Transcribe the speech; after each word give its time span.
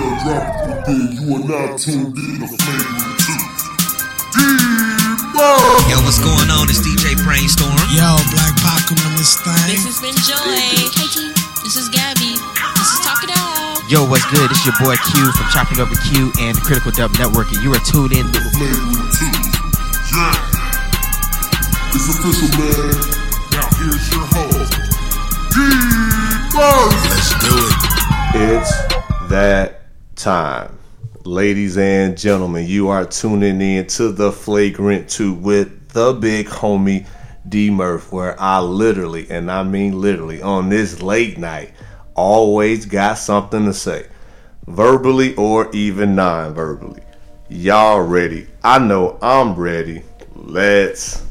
Drop 0.00 0.48
it 0.48 0.64
within. 0.64 1.12
You 1.12 1.36
are 1.36 1.44
now 1.44 1.76
tuned 1.76 2.16
in 2.16 2.40
to 2.40 2.48
Flavor 2.48 3.04
Two. 3.20 3.36
Yo, 5.92 5.96
what's 6.04 6.16
going 6.24 6.48
on? 6.48 6.72
It's 6.72 6.80
DJ 6.80 7.20
Brainstorm. 7.20 7.76
Yo, 7.92 8.16
Black 8.32 8.56
Pac 8.64 8.88
on 8.96 9.12
this 9.20 9.36
thing. 9.44 9.68
This 9.68 9.84
has 9.84 10.00
been 10.00 10.16
Joy. 10.24 10.88
KT, 10.96 11.36
this 11.64 11.76
is 11.76 11.92
Gabby. 11.92 12.32
This 12.32 12.88
is 12.96 13.00
Talk 13.04 13.24
It 13.24 13.32
Out. 13.36 13.84
Yo, 13.92 14.08
what's 14.08 14.24
good? 14.32 14.48
It's 14.48 14.64
your 14.64 14.72
boy 14.80 14.96
Q 15.12 15.32
from 15.36 15.46
Chopping 15.52 15.84
Up 15.84 15.92
with 15.92 16.00
Q 16.08 16.32
and 16.40 16.56
the 16.56 16.64
Critical 16.64 16.92
Dub 16.96 17.12
Network, 17.20 17.52
and 17.52 17.60
you 17.60 17.68
are 17.76 17.84
tuned 17.84 18.16
in 18.16 18.24
to 18.32 18.40
Flavor 18.56 19.04
Two. 19.20 19.28
Yeah. 20.16 20.32
It's 21.92 22.08
official, 22.08 22.48
man. 22.56 22.88
Now 23.52 23.68
here's 23.76 24.08
your 24.16 24.24
host, 24.32 24.80
D-Murph. 25.52 26.96
Let's 27.04 27.36
do 27.44 27.52
it. 27.52 27.76
It's 28.32 28.72
that 29.28 29.79
time. 30.22 30.78
Ladies 31.24 31.78
and 31.78 32.16
gentlemen, 32.16 32.66
you 32.66 32.88
are 32.88 33.06
tuning 33.06 33.60
in 33.60 33.86
to 33.86 34.12
the 34.12 34.30
Flagrant 34.30 35.08
2 35.08 35.32
with 35.32 35.90
the 35.90 36.12
big 36.12 36.46
homie 36.46 37.06
D 37.48 37.70
Murph, 37.70 38.12
where 38.12 38.38
I 38.40 38.60
literally, 38.60 39.30
and 39.30 39.50
I 39.50 39.62
mean 39.62 40.00
literally, 40.00 40.42
on 40.42 40.68
this 40.68 41.00
late 41.00 41.38
night, 41.38 41.72
always 42.14 42.84
got 42.84 43.14
something 43.14 43.64
to 43.64 43.72
say, 43.72 44.06
verbally 44.66 45.34
or 45.36 45.70
even 45.72 46.14
non 46.14 46.54
verbally. 46.54 47.02
Y'all 47.48 48.02
ready? 48.02 48.46
I 48.62 48.78
know 48.78 49.18
I'm 49.22 49.54
ready. 49.54 50.02
Let's 50.34 51.24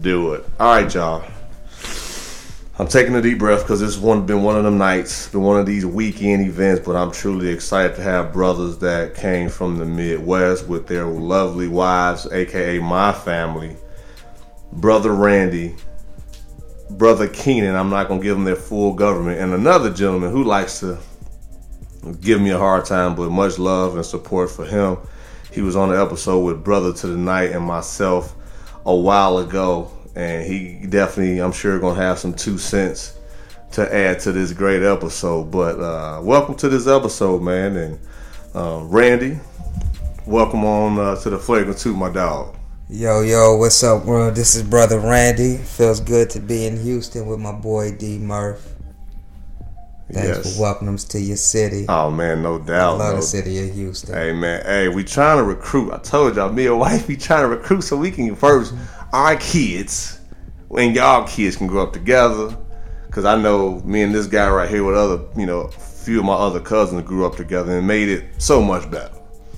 do 0.00 0.32
it. 0.34 0.46
All 0.58 0.74
right, 0.74 0.92
y'all. 0.92 1.24
I'm 2.80 2.88
taking 2.88 3.14
a 3.14 3.20
deep 3.20 3.38
breath 3.38 3.60
because 3.60 3.80
this 3.80 3.98
one 3.98 4.24
been 4.24 4.42
one 4.42 4.56
of 4.56 4.64
them 4.64 4.78
nights, 4.78 5.28
been 5.28 5.42
one 5.42 5.60
of 5.60 5.66
these 5.66 5.84
weekend 5.84 6.46
events. 6.46 6.80
But 6.82 6.96
I'm 6.96 7.12
truly 7.12 7.48
excited 7.48 7.94
to 7.96 8.02
have 8.02 8.32
brothers 8.32 8.78
that 8.78 9.14
came 9.14 9.50
from 9.50 9.76
the 9.76 9.84
Midwest 9.84 10.66
with 10.66 10.86
their 10.86 11.04
lovely 11.04 11.68
wives, 11.68 12.26
aka 12.32 12.78
my 12.78 13.12
family. 13.12 13.76
Brother 14.72 15.12
Randy, 15.12 15.76
brother 16.88 17.28
Keenan. 17.28 17.76
I'm 17.76 17.90
not 17.90 18.08
gonna 18.08 18.22
give 18.22 18.34
them 18.34 18.46
their 18.46 18.56
full 18.56 18.94
government, 18.94 19.40
and 19.40 19.52
another 19.52 19.92
gentleman 19.92 20.30
who 20.30 20.42
likes 20.42 20.80
to 20.80 20.96
give 22.22 22.40
me 22.40 22.48
a 22.48 22.58
hard 22.58 22.86
time, 22.86 23.14
but 23.14 23.28
much 23.28 23.58
love 23.58 23.94
and 23.96 24.06
support 24.06 24.50
for 24.50 24.64
him. 24.64 24.96
He 25.52 25.60
was 25.60 25.76
on 25.76 25.90
the 25.90 26.00
episode 26.00 26.38
with 26.38 26.64
Brother 26.64 26.94
to 26.94 27.06
the 27.08 27.18
Night 27.18 27.50
and 27.50 27.62
myself 27.62 28.34
a 28.86 28.96
while 28.96 29.36
ago, 29.36 29.92
and 30.14 30.44
he 30.46 30.86
definitely, 30.86 31.38
I'm 31.40 31.52
sure, 31.52 31.78
gonna 31.78 32.00
have 32.00 32.18
some 32.18 32.34
two 32.34 32.58
cents 32.58 33.16
to 33.72 33.94
add 33.94 34.20
to 34.20 34.32
this 34.32 34.52
great 34.52 34.82
episode. 34.82 35.50
But 35.50 35.78
uh, 35.80 36.20
welcome 36.22 36.54
to 36.56 36.68
this 36.68 36.86
episode, 36.86 37.42
man, 37.42 37.76
and 37.76 37.98
uh, 38.54 38.80
Randy, 38.84 39.38
welcome 40.26 40.64
on 40.64 40.98
uh, 40.98 41.16
to 41.16 41.30
the 41.30 41.38
Flagrant 41.38 41.78
Two, 41.78 41.94
my 41.96 42.10
dog. 42.10 42.56
Yo, 42.88 43.20
yo, 43.20 43.56
what's 43.56 43.82
up, 43.84 44.04
world? 44.04 44.34
This 44.34 44.56
is 44.56 44.62
Brother 44.64 44.98
Randy. 44.98 45.58
Feels 45.58 46.00
good 46.00 46.28
to 46.30 46.40
be 46.40 46.66
in 46.66 46.76
Houston 46.82 47.26
with 47.26 47.38
my 47.38 47.52
boy 47.52 47.92
D 47.96 48.18
Murph. 48.18 48.66
Thanks 50.12 50.28
Yes. 50.38 50.56
for 50.56 50.62
welcoming 50.62 50.94
us 50.94 51.04
to 51.04 51.20
your 51.20 51.36
city. 51.36 51.84
Oh 51.88 52.10
man, 52.10 52.42
no 52.42 52.56
I 52.60 52.66
doubt. 52.66 52.98
love 52.98 53.10
no 53.12 53.16
the 53.20 53.22
city 53.22 53.68
of 53.68 53.72
Houston. 53.76 54.12
Hey 54.12 54.32
man, 54.32 54.64
hey, 54.64 54.88
we 54.88 55.04
trying 55.04 55.38
to 55.38 55.44
recruit. 55.44 55.92
I 55.92 55.98
told 55.98 56.34
y'all, 56.34 56.50
me 56.52 56.66
and 56.66 56.80
wife, 56.80 57.06
we 57.06 57.16
trying 57.16 57.42
to 57.42 57.48
recruit 57.48 57.82
so 57.82 57.96
we 57.96 58.10
can 58.10 58.34
first 58.34 58.74
our 59.12 59.36
kids 59.36 60.20
and 60.76 60.94
y'all 60.94 61.26
kids 61.26 61.56
can 61.56 61.66
grow 61.66 61.82
up 61.82 61.92
together. 61.92 62.56
Cause 63.10 63.24
I 63.24 63.40
know 63.40 63.80
me 63.80 64.02
and 64.02 64.14
this 64.14 64.26
guy 64.26 64.48
right 64.48 64.68
here 64.68 64.84
with 64.84 64.94
other, 64.94 65.20
you 65.36 65.46
know, 65.46 65.68
few 65.68 66.20
of 66.20 66.24
my 66.24 66.34
other 66.34 66.60
cousins 66.60 67.02
grew 67.02 67.26
up 67.26 67.36
together 67.36 67.76
and 67.76 67.86
made 67.86 68.08
it 68.08 68.24
so 68.38 68.62
much 68.62 68.88
better. 68.90 69.14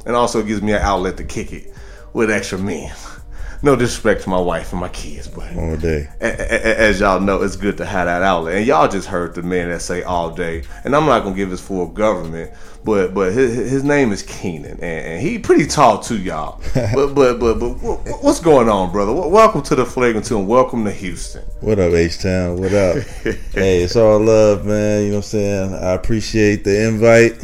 And 0.07 0.17
also 0.17 0.43
gives 0.43 0.63
me 0.63 0.73
an 0.73 0.81
outlet 0.81 1.17
to 1.19 1.25
kick 1.25 1.53
it 1.53 1.75
with 2.15 2.31
extra 2.31 2.59
men. 2.59 2.93
No 3.65 3.77
disrespect 3.77 4.23
to 4.25 4.29
my 4.29 4.41
wife 4.41 4.73
and 4.73 4.81
my 4.81 4.89
kids, 4.89 5.29
but 5.29 5.55
all 5.57 5.77
day. 5.77 6.09
a- 6.21 6.27
a- 6.27 6.81
as 6.81 6.99
y'all 6.99 7.21
know, 7.21 7.43
it's 7.43 7.55
good 7.55 7.77
to 7.77 7.85
have 7.85 8.07
that 8.07 8.21
outlet. 8.21 8.57
And 8.57 8.67
y'all 8.67 8.89
just 8.89 9.07
heard 9.07 9.37
the 9.37 9.43
man 9.43 9.69
that 9.71 9.81
say 9.83 10.03
all 10.03 10.31
day. 10.31 10.65
And 10.83 10.97
I'm 10.97 11.07
not 11.07 11.23
gonna 11.23 11.37
give 11.37 11.49
his 11.51 11.61
full 11.61 11.87
government, 11.87 12.51
but 12.85 13.15
but 13.15 13.33
his, 13.33 13.55
his 13.71 13.85
name 13.85 14.11
is 14.11 14.25
Keenan, 14.25 14.73
and, 14.73 14.83
and 14.83 15.23
he 15.23 15.39
pretty 15.39 15.65
tall 15.67 16.01
too, 16.01 16.19
y'all. 16.19 16.61
but 16.75 17.15
but 17.15 17.39
but 17.39 17.61
but 17.61 17.75
wh- 17.75 18.01
wh- 18.05 18.25
what's 18.25 18.41
going 18.41 18.69
on, 18.69 18.91
brother? 18.91 19.13
Welcome 19.13 19.63
to 19.63 19.77
the 19.77 19.87
Flagrant 19.87 20.29
and 20.33 20.49
welcome 20.49 20.85
to 20.85 20.91
Houston. 20.91 21.43
What 21.61 21.79
up, 21.79 21.93
H 21.93 22.19
Town? 22.21 22.61
What 22.61 22.73
up? 22.75 22.97
hey, 23.55 23.85
it's 23.85 23.95
all 23.95 24.19
love, 24.19 24.67
man. 24.67 25.03
You 25.05 25.09
know 25.11 25.17
what 25.19 25.25
I'm 25.27 25.31
saying? 25.31 25.75
I 25.75 25.93
appreciate 25.93 26.65
the 26.65 26.89
invite. 26.89 27.35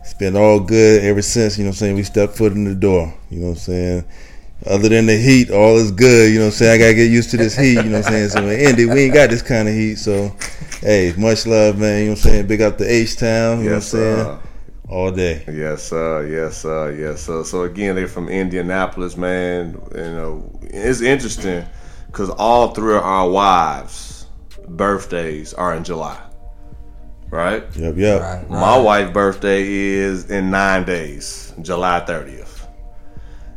It's 0.00 0.14
been 0.14 0.34
all 0.36 0.58
good 0.58 1.04
ever 1.04 1.22
since, 1.22 1.56
you 1.56 1.62
know 1.62 1.68
what 1.68 1.74
I'm 1.74 1.78
saying, 1.78 1.94
we 1.94 2.02
stepped 2.02 2.36
foot 2.36 2.50
in 2.52 2.64
the 2.64 2.74
door. 2.74 3.14
You 3.30 3.38
know 3.38 3.46
what 3.46 3.52
I'm 3.52 3.58
saying? 3.58 4.04
Other 4.66 4.88
than 4.88 5.06
the 5.06 5.16
heat, 5.16 5.50
all 5.50 5.76
is 5.76 5.90
good. 5.90 6.30
You 6.32 6.38
know 6.38 6.44
what 6.46 6.52
I'm 6.52 6.58
saying? 6.58 6.80
I 6.80 6.84
gotta 6.84 6.94
get 6.94 7.10
used 7.10 7.30
to 7.32 7.36
this 7.36 7.56
heat, 7.56 7.74
you 7.74 7.82
know 7.84 7.98
what 7.98 8.06
I'm 8.06 8.12
saying? 8.12 8.28
So 8.30 8.46
in 8.48 8.60
Indy, 8.60 8.86
we 8.86 9.00
ain't 9.02 9.14
got 9.14 9.30
this 9.30 9.42
kind 9.42 9.68
of 9.68 9.74
heat. 9.74 9.96
So 9.96 10.34
hey, 10.80 11.12
much 11.18 11.46
love, 11.46 11.78
man. 11.78 11.98
You 12.00 12.04
know 12.06 12.10
what 12.12 12.24
I'm 12.24 12.30
saying? 12.30 12.46
Big 12.46 12.60
up 12.62 12.78
to 12.78 12.84
H 12.84 13.16
Town, 13.16 13.64
you 13.64 13.70
Yes, 13.70 13.92
know 13.92 14.00
what 14.00 14.08
I'm 14.08 14.16
saying? 14.16 14.38
sir. 14.38 14.48
All 14.88 15.10
day. 15.10 15.44
Yes, 15.50 15.82
sir. 15.84 16.26
Yes, 16.28 16.58
sir. 16.58 16.92
Yes, 16.92 17.22
sir. 17.22 17.42
So 17.44 17.62
again, 17.62 17.96
they're 17.96 18.06
from 18.06 18.28
Indianapolis, 18.28 19.16
man. 19.16 19.80
You 19.94 20.00
know, 20.00 20.58
it's 20.62 21.00
interesting 21.00 21.64
because 22.06 22.28
all 22.30 22.68
three 22.74 22.94
of 22.94 23.02
our 23.02 23.28
wives' 23.28 24.26
birthdays 24.68 25.54
are 25.54 25.74
in 25.74 25.82
July, 25.82 26.20
right? 27.30 27.64
Yep, 27.74 27.94
yep. 27.96 28.20
Right, 28.20 28.50
My 28.50 28.78
wife's 28.78 29.12
birthday 29.12 29.62
is 29.66 30.30
in 30.30 30.50
nine 30.50 30.84
days, 30.84 31.54
July 31.62 32.00
30th. 32.06 32.51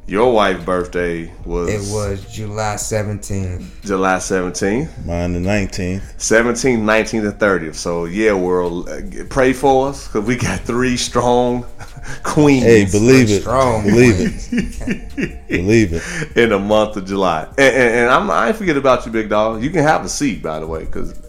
Your 0.07 0.31
wife's 0.33 0.63
birthday 0.63 1.33
was, 1.45 1.69
It 1.89 1.91
was 1.93 2.31
July 2.31 2.75
17th. 2.75 3.83
July 3.83 4.17
17th, 4.17 5.03
Mine 5.03 5.33
the 5.33 5.39
19th. 5.39 6.01
17th, 6.17 6.77
19th, 6.79 7.29
and 7.31 7.39
30th. 7.39 7.73
So, 7.73 8.05
yeah, 8.05 8.33
world, 8.33 8.87
uh, 8.87 9.01
pray 9.29 9.51
for 9.51 9.87
us 9.87 10.05
because 10.07 10.27
we 10.27 10.35
got 10.35 10.59
three 10.59 10.95
strong 10.95 11.65
queens 12.23 12.63
Hey, 12.65 12.85
believe 12.85 13.31
it. 13.31 13.41
Strong 13.41 13.83
Believe 13.85 14.15
it. 14.19 15.47
believe 15.47 15.93
it. 15.93 16.37
in 16.37 16.49
the 16.49 16.59
month 16.59 16.97
of 16.97 17.05
July. 17.07 17.45
And, 17.57 17.59
and, 17.59 17.95
and 17.95 18.09
I'm, 18.11 18.29
I 18.29 18.49
ain't 18.49 18.57
forget 18.57 18.77
about 18.77 19.07
you, 19.07 19.11
big 19.11 19.29
dog. 19.29 19.63
You 19.63 19.71
can 19.71 19.81
have 19.81 20.05
a 20.05 20.09
seat, 20.09 20.43
by 20.43 20.59
the 20.59 20.67
way, 20.67 20.85
because, 20.85 21.19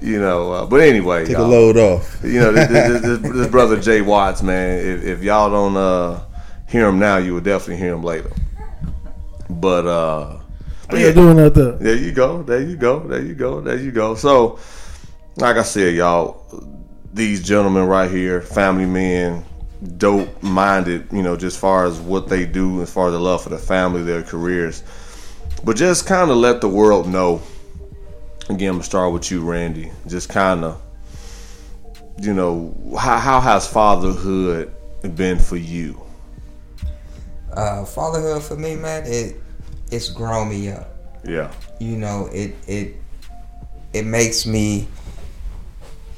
you 0.00 0.18
know, 0.18 0.50
uh, 0.50 0.64
but 0.66 0.80
anyway. 0.80 1.26
Take 1.26 1.36
a 1.36 1.40
y'all. 1.40 1.48
load 1.48 1.76
off. 1.76 2.20
you 2.24 2.40
know, 2.40 2.52
this, 2.52 2.68
this, 2.68 3.02
this, 3.02 3.18
this 3.34 3.48
brother 3.48 3.78
Jay 3.78 4.00
Watts, 4.00 4.42
man. 4.42 4.78
If, 4.78 5.04
if 5.04 5.22
y'all 5.22 5.50
don't 5.50 5.76
uh, 5.76 6.20
hear 6.74 6.88
him 6.88 6.98
now, 6.98 7.18
you 7.18 7.34
will 7.34 7.40
definitely 7.40 7.76
hear 7.76 7.94
him 7.94 8.02
later. 8.02 8.32
But 9.48 9.86
uh, 9.86 10.40
but 10.90 10.98
yeah, 10.98 11.12
doing 11.12 11.38
out 11.38 11.54
there? 11.54 11.72
there 11.72 11.94
you 11.94 12.10
go, 12.10 12.42
there 12.42 12.60
you 12.60 12.76
go, 12.76 12.98
there 13.06 13.22
you 13.22 13.34
go, 13.34 13.60
there 13.60 13.78
you 13.78 13.92
go. 13.92 14.16
So, 14.16 14.58
like 15.36 15.56
I 15.56 15.62
said, 15.62 15.94
y'all, 15.94 16.44
these 17.12 17.44
gentlemen 17.44 17.86
right 17.86 18.10
here, 18.10 18.40
family 18.42 18.86
men, 18.86 19.44
dope 19.98 20.42
minded, 20.42 21.06
you 21.12 21.22
know, 21.22 21.36
just 21.36 21.60
far 21.60 21.86
as 21.86 22.00
what 22.00 22.28
they 22.28 22.44
do, 22.44 22.82
as 22.82 22.92
far 22.92 23.06
as 23.06 23.12
the 23.12 23.20
love 23.20 23.44
for 23.44 23.50
the 23.50 23.58
family, 23.58 24.02
their 24.02 24.24
careers. 24.24 24.82
But 25.62 25.76
just 25.76 26.06
kind 26.06 26.28
of 26.28 26.38
let 26.38 26.60
the 26.60 26.68
world 26.68 27.06
know. 27.08 27.40
Again, 28.50 28.70
I'm 28.70 28.74
gonna 28.74 28.82
start 28.82 29.12
with 29.12 29.30
you, 29.30 29.48
Randy. 29.48 29.92
Just 30.08 30.28
kind 30.28 30.64
of 30.64 30.82
you 32.20 32.34
know, 32.34 32.74
how, 32.98 33.18
how 33.18 33.40
has 33.40 33.66
fatherhood 33.66 34.74
been 35.14 35.38
for 35.38 35.56
you? 35.56 36.03
Uh, 37.56 37.84
fatherhood 37.84 38.42
for 38.42 38.56
me, 38.56 38.76
man, 38.76 39.04
it 39.06 39.36
it's 39.90 40.10
grown 40.10 40.48
me 40.48 40.70
up. 40.70 40.90
Yeah, 41.24 41.50
you 41.80 41.96
know 41.96 42.28
it 42.32 42.54
it 42.66 42.96
it 43.92 44.04
makes 44.04 44.44
me 44.46 44.88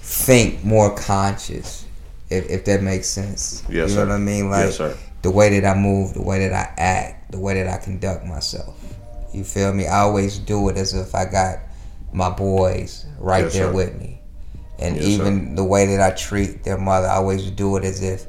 think 0.01 0.65
more 0.65 0.95
conscious 0.97 1.85
if, 2.31 2.49
if 2.51 2.65
that 2.65 2.83
makes 2.83 3.09
sense 3.09 3.63
Yes, 3.69 3.91
you 3.91 3.97
know 3.97 4.03
sir. 4.03 4.07
what 4.07 4.15
i 4.15 4.19
mean 4.19 4.51
like 4.51 4.66
Yes, 4.66 4.77
sir. 4.77 4.97
the 5.22 5.31
way 5.31 5.59
that 5.59 5.77
i 5.77 5.78
move 5.78 6.15
the 6.15 6.22
way 6.22 6.39
that 6.49 6.53
i 6.53 6.81
act 6.81 7.31
the 7.33 7.39
way 7.39 7.55
that 7.55 7.69
i 7.69 7.83
conduct 7.83 8.25
myself 8.25 8.75
you 9.33 9.45
feel 9.45 9.72
me 9.72 9.87
i 9.87 9.99
always 10.01 10.39
do 10.39 10.69
it 10.69 10.77
as 10.77 10.95
if 10.95 11.15
i 11.15 11.25
got 11.25 11.59
my 12.13 12.31
boys 12.31 13.05
right 13.19 13.45
Yes, 13.45 13.53
there 13.55 13.66
sir. 13.66 13.72
with 13.72 13.99
me 14.01 14.21
and 14.78 14.97
Yes, 14.97 15.05
even 15.07 15.55
the 15.55 15.65
way 15.65 15.87
that 15.87 16.01
i 16.01 16.15
treat 16.15 16.63
their 16.65 16.78
mother 16.78 17.09
i 17.09 17.16
always 17.16 17.51
do 17.51 17.77
it 17.77 17.84
as 17.84 18.03
if 18.03 18.27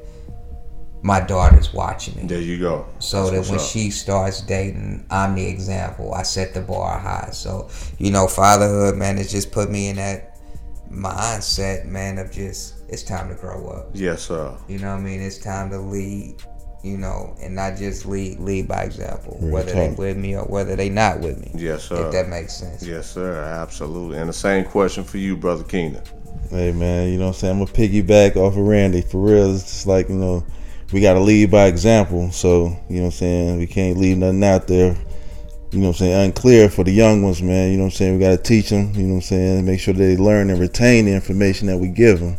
my 1.07 1.21
daughter's 1.21 1.73
watching 1.73 2.13
me 2.17 2.27
there 2.27 2.41
you 2.41 2.59
go. 2.59 2.85
so 2.99 3.29
That's 3.31 3.47
that 3.47 3.51
when 3.53 3.59
up. 3.61 3.65
she 3.65 3.89
starts 3.91 4.41
dating, 4.41 5.05
I'm 5.09 5.35
the 5.35 5.47
example. 5.47 6.13
I 6.13 6.23
set 6.23 6.53
the 6.53 6.59
bar 6.61 6.99
high. 6.99 7.29
So, 7.31 7.69
you 7.97 8.11
know, 8.11 8.27
fatherhood, 8.27 8.97
man, 8.97 9.15
has 9.15 9.31
just 9.31 9.53
put 9.53 9.71
me 9.71 9.87
in 9.87 9.95
that 9.95 10.37
mindset, 10.91 11.85
man, 11.85 12.17
of 12.17 12.29
just, 12.31 12.75
it's 12.89 13.03
time 13.03 13.29
to 13.29 13.35
grow 13.35 13.67
up. 13.69 13.89
yes, 13.93 14.23
sir. 14.23 14.53
You 14.67 14.79
know 14.79 14.91
what 14.93 14.99
I 14.99 15.03
mean? 15.03 15.21
It's 15.21 15.37
time 15.37 15.69
to 15.69 15.77
lead, 15.79 16.43
you 16.83 16.97
know, 16.97 17.35
and 17.41 17.55
not 17.55 17.77
just 17.77 18.05
lead, 18.05 18.39
lead 18.39 18.67
by 18.67 18.83
example, 18.83 19.37
Real 19.39 19.53
whether 19.53 19.73
they 19.73 19.87
talk. 19.89 19.97
with 19.97 20.17
me 20.17 20.35
or 20.35 20.43
whether 20.43 20.75
they 20.75 20.89
not 20.89 21.21
with 21.21 21.39
me. 21.39 21.51
Yes, 21.55 21.85
sir. 21.85 22.05
If 22.07 22.11
that 22.11 22.27
makes 22.27 22.53
sense. 22.53 22.83
Yes, 22.85 23.09
sir. 23.09 23.33
Absolutely. 23.43 24.17
And 24.17 24.27
the 24.29 24.33
same 24.33 24.65
question 24.65 25.03
for 25.05 25.19
you, 25.19 25.37
brother 25.37 25.63
Keenan. 25.63 26.01
Hey 26.49 26.71
man, 26.71 27.09
you 27.11 27.17
know 27.17 27.25
what 27.27 27.35
I'm 27.35 27.39
saying? 27.39 27.59
I'm 27.59 27.65
gonna 27.65 27.77
piggyback 27.77 28.35
off 28.37 28.53
of 28.53 28.59
Randy. 28.59 29.01
For 29.01 29.19
real, 29.19 29.53
it's 29.53 29.63
just 29.63 29.85
like, 29.87 30.07
you 30.07 30.15
know, 30.15 30.45
we 30.91 31.01
got 31.01 31.13
to 31.13 31.19
lead 31.19 31.51
by 31.51 31.65
example. 31.65 32.31
So 32.31 32.77
you 32.89 32.97
know 32.97 33.03
what 33.03 33.05
I'm 33.05 33.11
saying. 33.11 33.59
We 33.59 33.67
can't 33.67 33.97
leave 33.97 34.17
nothing 34.17 34.43
out 34.43 34.67
there. 34.67 34.97
You 35.71 35.79
know 35.79 35.87
what 35.87 35.95
I'm 35.95 35.99
saying? 35.99 36.25
Unclear 36.27 36.69
for 36.69 36.83
the 36.83 36.91
young 36.91 37.23
ones, 37.23 37.41
man. 37.41 37.71
You 37.71 37.77
know 37.77 37.83
what 37.83 37.93
I'm 37.93 37.97
saying? 37.97 38.13
We 38.13 38.19
got 38.19 38.31
to 38.31 38.37
teach 38.37 38.69
them. 38.69 38.93
You 38.93 39.03
know 39.03 39.09
what 39.09 39.15
I'm 39.15 39.21
saying? 39.21 39.65
Make 39.65 39.79
sure 39.81 39.93
they 39.93 40.15
learn 40.15 40.49
and 40.49 40.59
retain 40.59 41.05
the 41.05 41.13
information 41.13 41.67
that 41.67 41.77
we 41.77 41.89
give 41.89 42.19
them. 42.19 42.37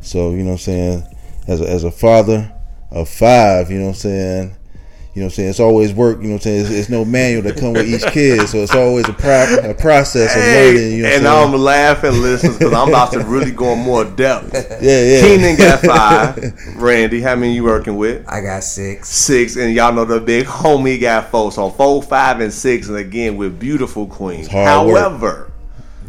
So 0.00 0.30
you 0.30 0.38
know 0.38 0.50
what 0.50 0.52
I'm 0.52 0.58
saying? 0.58 1.16
As 1.48 1.60
a, 1.60 1.68
as 1.68 1.84
a 1.84 1.90
father 1.90 2.52
of 2.90 3.08
five, 3.08 3.70
you 3.70 3.78
know 3.78 3.86
what 3.86 3.90
I'm 3.90 3.94
saying? 3.96 4.56
You 5.14 5.20
know 5.20 5.26
what 5.26 5.32
I'm 5.32 5.34
saying? 5.34 5.50
It's 5.50 5.60
always 5.60 5.92
work. 5.92 6.18
You 6.22 6.28
know 6.28 6.28
what 6.30 6.34
I'm 6.36 6.40
saying? 6.40 6.60
It's, 6.62 6.70
it's 6.70 6.88
no 6.88 7.04
manual 7.04 7.42
that 7.42 7.58
come 7.58 7.74
with 7.74 7.86
each 7.86 8.02
kid, 8.12 8.48
so 8.48 8.58
it's 8.58 8.74
always 8.74 9.06
a, 9.10 9.12
pro- 9.12 9.58
a 9.70 9.74
process 9.74 10.34
of 10.34 10.40
learning. 10.42 10.96
You 10.96 11.02
know 11.02 11.08
and 11.10 11.26
I'm 11.28 11.52
I'm 11.54 11.60
laughing, 11.60 12.12
listeners, 12.22 12.56
because 12.56 12.72
I'm 12.72 12.88
about 12.88 13.12
to 13.12 13.18
really 13.24 13.50
go 13.50 13.74
in 13.74 13.80
more 13.80 14.04
depth. 14.06 14.52
saying? 14.52 14.82
Yeah, 14.82 15.02
yeah. 15.02 15.20
Keenan 15.20 15.56
got 15.58 15.80
five. 16.40 16.76
Randy, 16.82 17.20
how 17.20 17.36
many 17.36 17.54
you 17.54 17.62
working 17.62 17.96
with? 17.98 18.26
I 18.26 18.40
got 18.40 18.64
six. 18.64 19.10
Six, 19.10 19.56
and 19.56 19.74
y'all 19.74 19.92
know 19.92 20.06
the 20.06 20.18
big 20.18 20.46
homie 20.46 20.98
got 20.98 21.30
four. 21.30 21.52
So 21.52 21.68
four, 21.68 22.02
five, 22.02 22.40
and 22.40 22.50
six, 22.50 22.88
and 22.88 22.96
again 22.96 23.36
with 23.36 23.60
beautiful 23.60 24.06
queens. 24.06 24.46
hard 24.48 24.86
work. 24.88 24.96
However, 24.98 25.52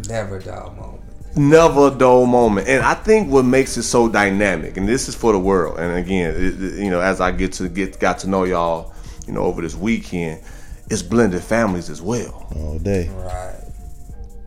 Never 0.07 0.39
dull 0.39 0.73
moment. 0.77 1.01
never 1.35 1.88
a 1.88 1.91
dull 1.91 2.25
moment. 2.25 2.67
And 2.69 2.83
I 2.85 2.94
think 2.94 3.29
what 3.29 3.44
makes 3.44 3.75
it 3.75 3.83
so 3.83 4.07
dynamic, 4.07 4.77
and 4.77 4.88
this 4.88 5.09
is 5.09 5.15
for 5.15 5.33
the 5.33 5.39
world. 5.39 5.77
And 5.79 5.94
again, 5.97 6.33
it, 6.35 6.63
it- 6.63 6.79
you 6.83 6.89
know, 6.89 7.01
as 7.01 7.19
I 7.19 7.31
get 7.31 7.51
to 7.53 7.67
get 7.67 8.00
got 8.00 8.19
to 8.19 8.29
know 8.29 8.44
y'all, 8.45 8.92
you 9.27 9.33
know, 9.33 9.41
over 9.41 9.61
this 9.61 9.75
weekend, 9.75 10.41
it's 10.89 11.01
blended 11.01 11.41
families 11.41 11.89
as 11.89 12.01
well. 12.01 12.47
all 12.55 12.79
day. 12.79 13.09
Right. 13.09 13.59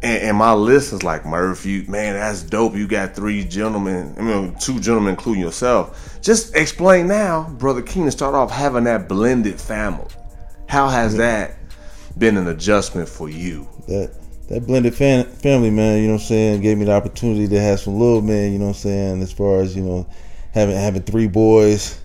And, 0.03 0.23
and 0.23 0.37
my 0.37 0.53
list 0.53 0.93
is 0.93 1.03
like 1.03 1.25
Murph, 1.25 1.65
you 1.65 1.85
man, 1.89 2.15
that's 2.15 2.43
dope. 2.43 2.75
You 2.75 2.87
got 2.87 3.15
three 3.15 3.45
gentlemen, 3.45 4.15
I 4.19 4.23
mean, 4.23 4.55
two 4.61 4.79
gentlemen, 4.79 5.11
including 5.11 5.43
yourself. 5.43 6.19
Just 6.21 6.55
explain 6.55 7.09
now, 7.09 7.49
brother 7.59 7.83
Keenan. 7.83 8.11
Start 8.11 8.35
off 8.35 8.51
having 8.51 8.85
that 8.85 9.09
blended 9.09 9.61
family. 9.61 10.07
How 10.69 10.89
has 10.89 11.17
that 11.17 11.57
been 12.19 12.37
an 12.37 12.49
adjustment 12.49 13.09
for 13.09 13.29
you? 13.29 13.69
that 13.89 14.13
that 14.49 14.67
blended 14.67 14.95
fam- 14.95 15.27
family, 15.27 15.71
man, 15.71 16.01
you 16.01 16.07
know 16.07 16.15
what 16.15 16.23
I'm 16.23 16.27
saying, 16.27 16.61
gave 16.61 16.79
me 16.79 16.85
the 16.85 16.93
opportunity 16.93 17.49
to 17.49 17.61
have 17.61 17.81
some 17.81 17.99
little 17.99 18.23
men, 18.23 18.53
you 18.53 18.59
know 18.59 18.67
what 18.67 18.77
I'm 18.77 18.81
saying, 18.83 19.23
as 19.23 19.33
far 19.33 19.61
as, 19.61 19.75
you 19.75 19.83
know, 19.83 20.07
having 20.53 20.77
having 20.77 21.03
three 21.03 21.27
boys 21.27 22.01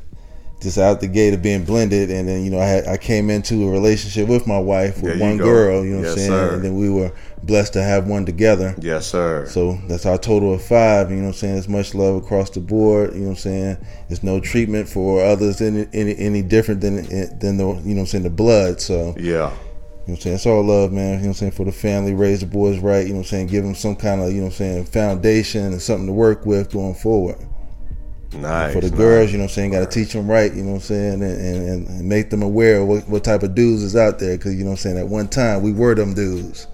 just 0.62 0.78
out 0.78 1.02
the 1.02 1.08
gate 1.08 1.34
of 1.34 1.42
being 1.42 1.66
blended 1.66 2.12
and 2.12 2.28
then, 2.28 2.44
you 2.44 2.52
know, 2.52 2.60
I 2.60 2.66
had, 2.66 2.88
I 2.88 2.98
came 2.98 3.30
into 3.30 3.68
a 3.68 3.72
relationship 3.72 4.28
with 4.28 4.46
my 4.46 4.60
wife 4.60 5.02
with 5.02 5.20
one 5.20 5.38
go. 5.38 5.46
girl, 5.46 5.84
you 5.84 5.94
know 5.96 6.02
what 6.02 6.10
I'm 6.10 6.16
saying? 6.16 6.30
sir. 6.30 6.54
And 6.54 6.64
then 6.64 6.76
we 6.76 6.90
were 6.90 7.12
blessed 7.44 7.74
to 7.74 7.82
have 7.82 8.08
one 8.08 8.26
together. 8.26 8.76
Yes, 8.80 9.08
sir. 9.08 9.48
So 9.48 9.80
that's 9.88 10.06
our 10.06 10.20
total 10.20 10.54
of 10.54 10.64
five. 10.64 11.10
You 11.10 11.18
know 11.18 11.24
what 11.24 11.28
I'm 11.30 11.34
saying? 11.34 11.58
It's 11.58 11.68
much 11.68 11.96
love 11.96 12.16
across 12.16 12.52
the 12.52 12.60
board. 12.60 13.14
You 13.14 13.22
know 13.22 13.26
what 13.26 13.32
I'm 13.32 13.38
saying? 13.38 13.78
It's 14.10 14.22
no 14.22 14.40
treatment 14.40 14.88
for 14.88 15.24
others 15.26 15.62
any 15.62 15.88
any, 15.94 16.16
any 16.18 16.42
different 16.44 16.82
than 16.82 16.96
than 17.40 17.58
the 17.58 17.66
you 17.66 17.66
know 17.66 17.74
what 17.74 18.00
I'm 18.00 18.06
saying 18.06 18.24
the 18.24 18.30
blood. 18.30 18.80
So 18.80 19.16
yeah, 19.18 19.24
you 19.24 19.34
know 19.34 19.50
what 19.50 20.08
I'm 20.08 20.16
saying? 20.18 20.36
It's 20.36 20.46
all 20.46 20.64
love, 20.64 20.92
man. 20.92 21.04
You 21.06 21.10
know 21.14 21.20
what 21.22 21.28
I'm 21.28 21.34
saying? 21.34 21.52
For 21.54 21.66
the 21.66 21.72
family, 21.72 22.14
raise 22.14 22.42
the 22.42 22.46
boys 22.46 22.78
right. 22.80 23.02
You 23.06 23.14
know 23.14 23.20
what 23.20 23.26
I'm 23.26 23.30
saying? 23.30 23.48
Give 23.48 23.64
them 23.64 23.76
some 23.76 23.96
kind 23.96 24.22
of, 24.22 24.30
you 24.30 24.38
know 24.38 24.44
what 24.44 24.54
I'm 24.54 24.58
saying, 24.58 24.86
foundation 24.86 25.66
and 25.66 25.82
something 25.82 26.08
to 26.08 26.14
work 26.14 26.46
with 26.46 26.72
going 26.72 26.94
forward. 26.96 27.38
Nice. 28.34 28.74
For 28.74 28.82
the 28.82 28.90
nice. 28.90 28.98
girls, 28.98 29.32
you 29.32 29.38
know 29.38 29.44
what 29.44 29.52
I'm 29.52 29.56
saying? 29.56 29.72
Got 29.72 29.92
to 29.92 30.00
teach 30.00 30.14
them 30.14 30.30
right, 30.30 30.54
you 30.54 30.64
know 30.64 30.72
what 30.72 30.76
I'm 30.76 30.82
saying? 30.82 31.24
And, 31.24 31.24
and, 31.24 31.88
and 31.88 32.10
make 32.10 32.30
them 32.30 32.42
aware 32.42 32.82
of 32.82 32.88
what, 32.88 33.08
what 33.08 33.24
type 33.24 33.44
of 33.44 33.56
dudes 33.56 33.84
is 33.84 33.96
out 33.96 34.20
there. 34.20 34.38
Because, 34.38 34.56
you 34.56 34.64
know 34.64 34.72
what 34.72 34.80
I'm 34.80 34.84
saying? 34.84 34.98
At 34.98 35.08
one 35.08 35.28
time, 35.28 35.62
we 35.62 35.74
were 35.74 35.96
them 35.96 36.14
dudes. 36.14 36.68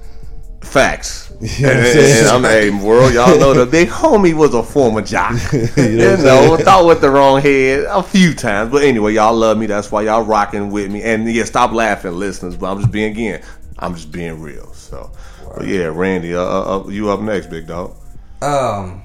Facts. 0.61 1.25
You 1.39 1.67
know 1.67 1.69
what 1.69 1.77
I'm 1.77 1.83
and, 1.83 1.93
saying? 1.93 2.19
and 2.19 2.27
I'm 2.29 2.43
hey, 2.43 2.69
world, 2.83 3.13
y'all 3.13 3.39
know 3.39 3.53
the 3.53 3.67
big 3.67 3.89
homie 3.89 4.33
was 4.33 4.55
a 4.55 4.63
former 4.63 5.03
jock. 5.03 5.33
you 5.53 5.97
know 5.97 6.09
what 6.09 6.19
I'm 6.19 6.25
know, 6.25 6.57
thought 6.57 6.87
with 6.87 6.99
the 6.99 7.11
wrong 7.11 7.39
head 7.41 7.85
a 7.87 8.01
few 8.01 8.33
times. 8.33 8.71
But 8.71 8.81
anyway, 8.81 9.13
y'all 9.13 9.35
love 9.35 9.59
me. 9.59 9.67
That's 9.67 9.91
why 9.91 10.01
y'all 10.01 10.23
rocking 10.23 10.71
with 10.71 10.91
me. 10.91 11.03
And 11.03 11.31
yeah, 11.31 11.43
stop 11.43 11.73
laughing, 11.73 12.13
listeners. 12.13 12.57
But 12.57 12.71
I'm 12.71 12.79
just 12.79 12.91
being 12.91 13.11
again, 13.11 13.43
I'm 13.77 13.93
just 13.93 14.11
being 14.11 14.41
real. 14.41 14.73
So, 14.73 15.11
but 15.55 15.67
yeah, 15.67 15.91
Randy, 15.93 16.33
uh, 16.33 16.41
uh, 16.41 16.79
uh, 16.79 16.87
you 16.89 17.11
up 17.11 17.19
next, 17.19 17.51
big 17.51 17.67
dog. 17.67 17.95
Um, 18.41 19.03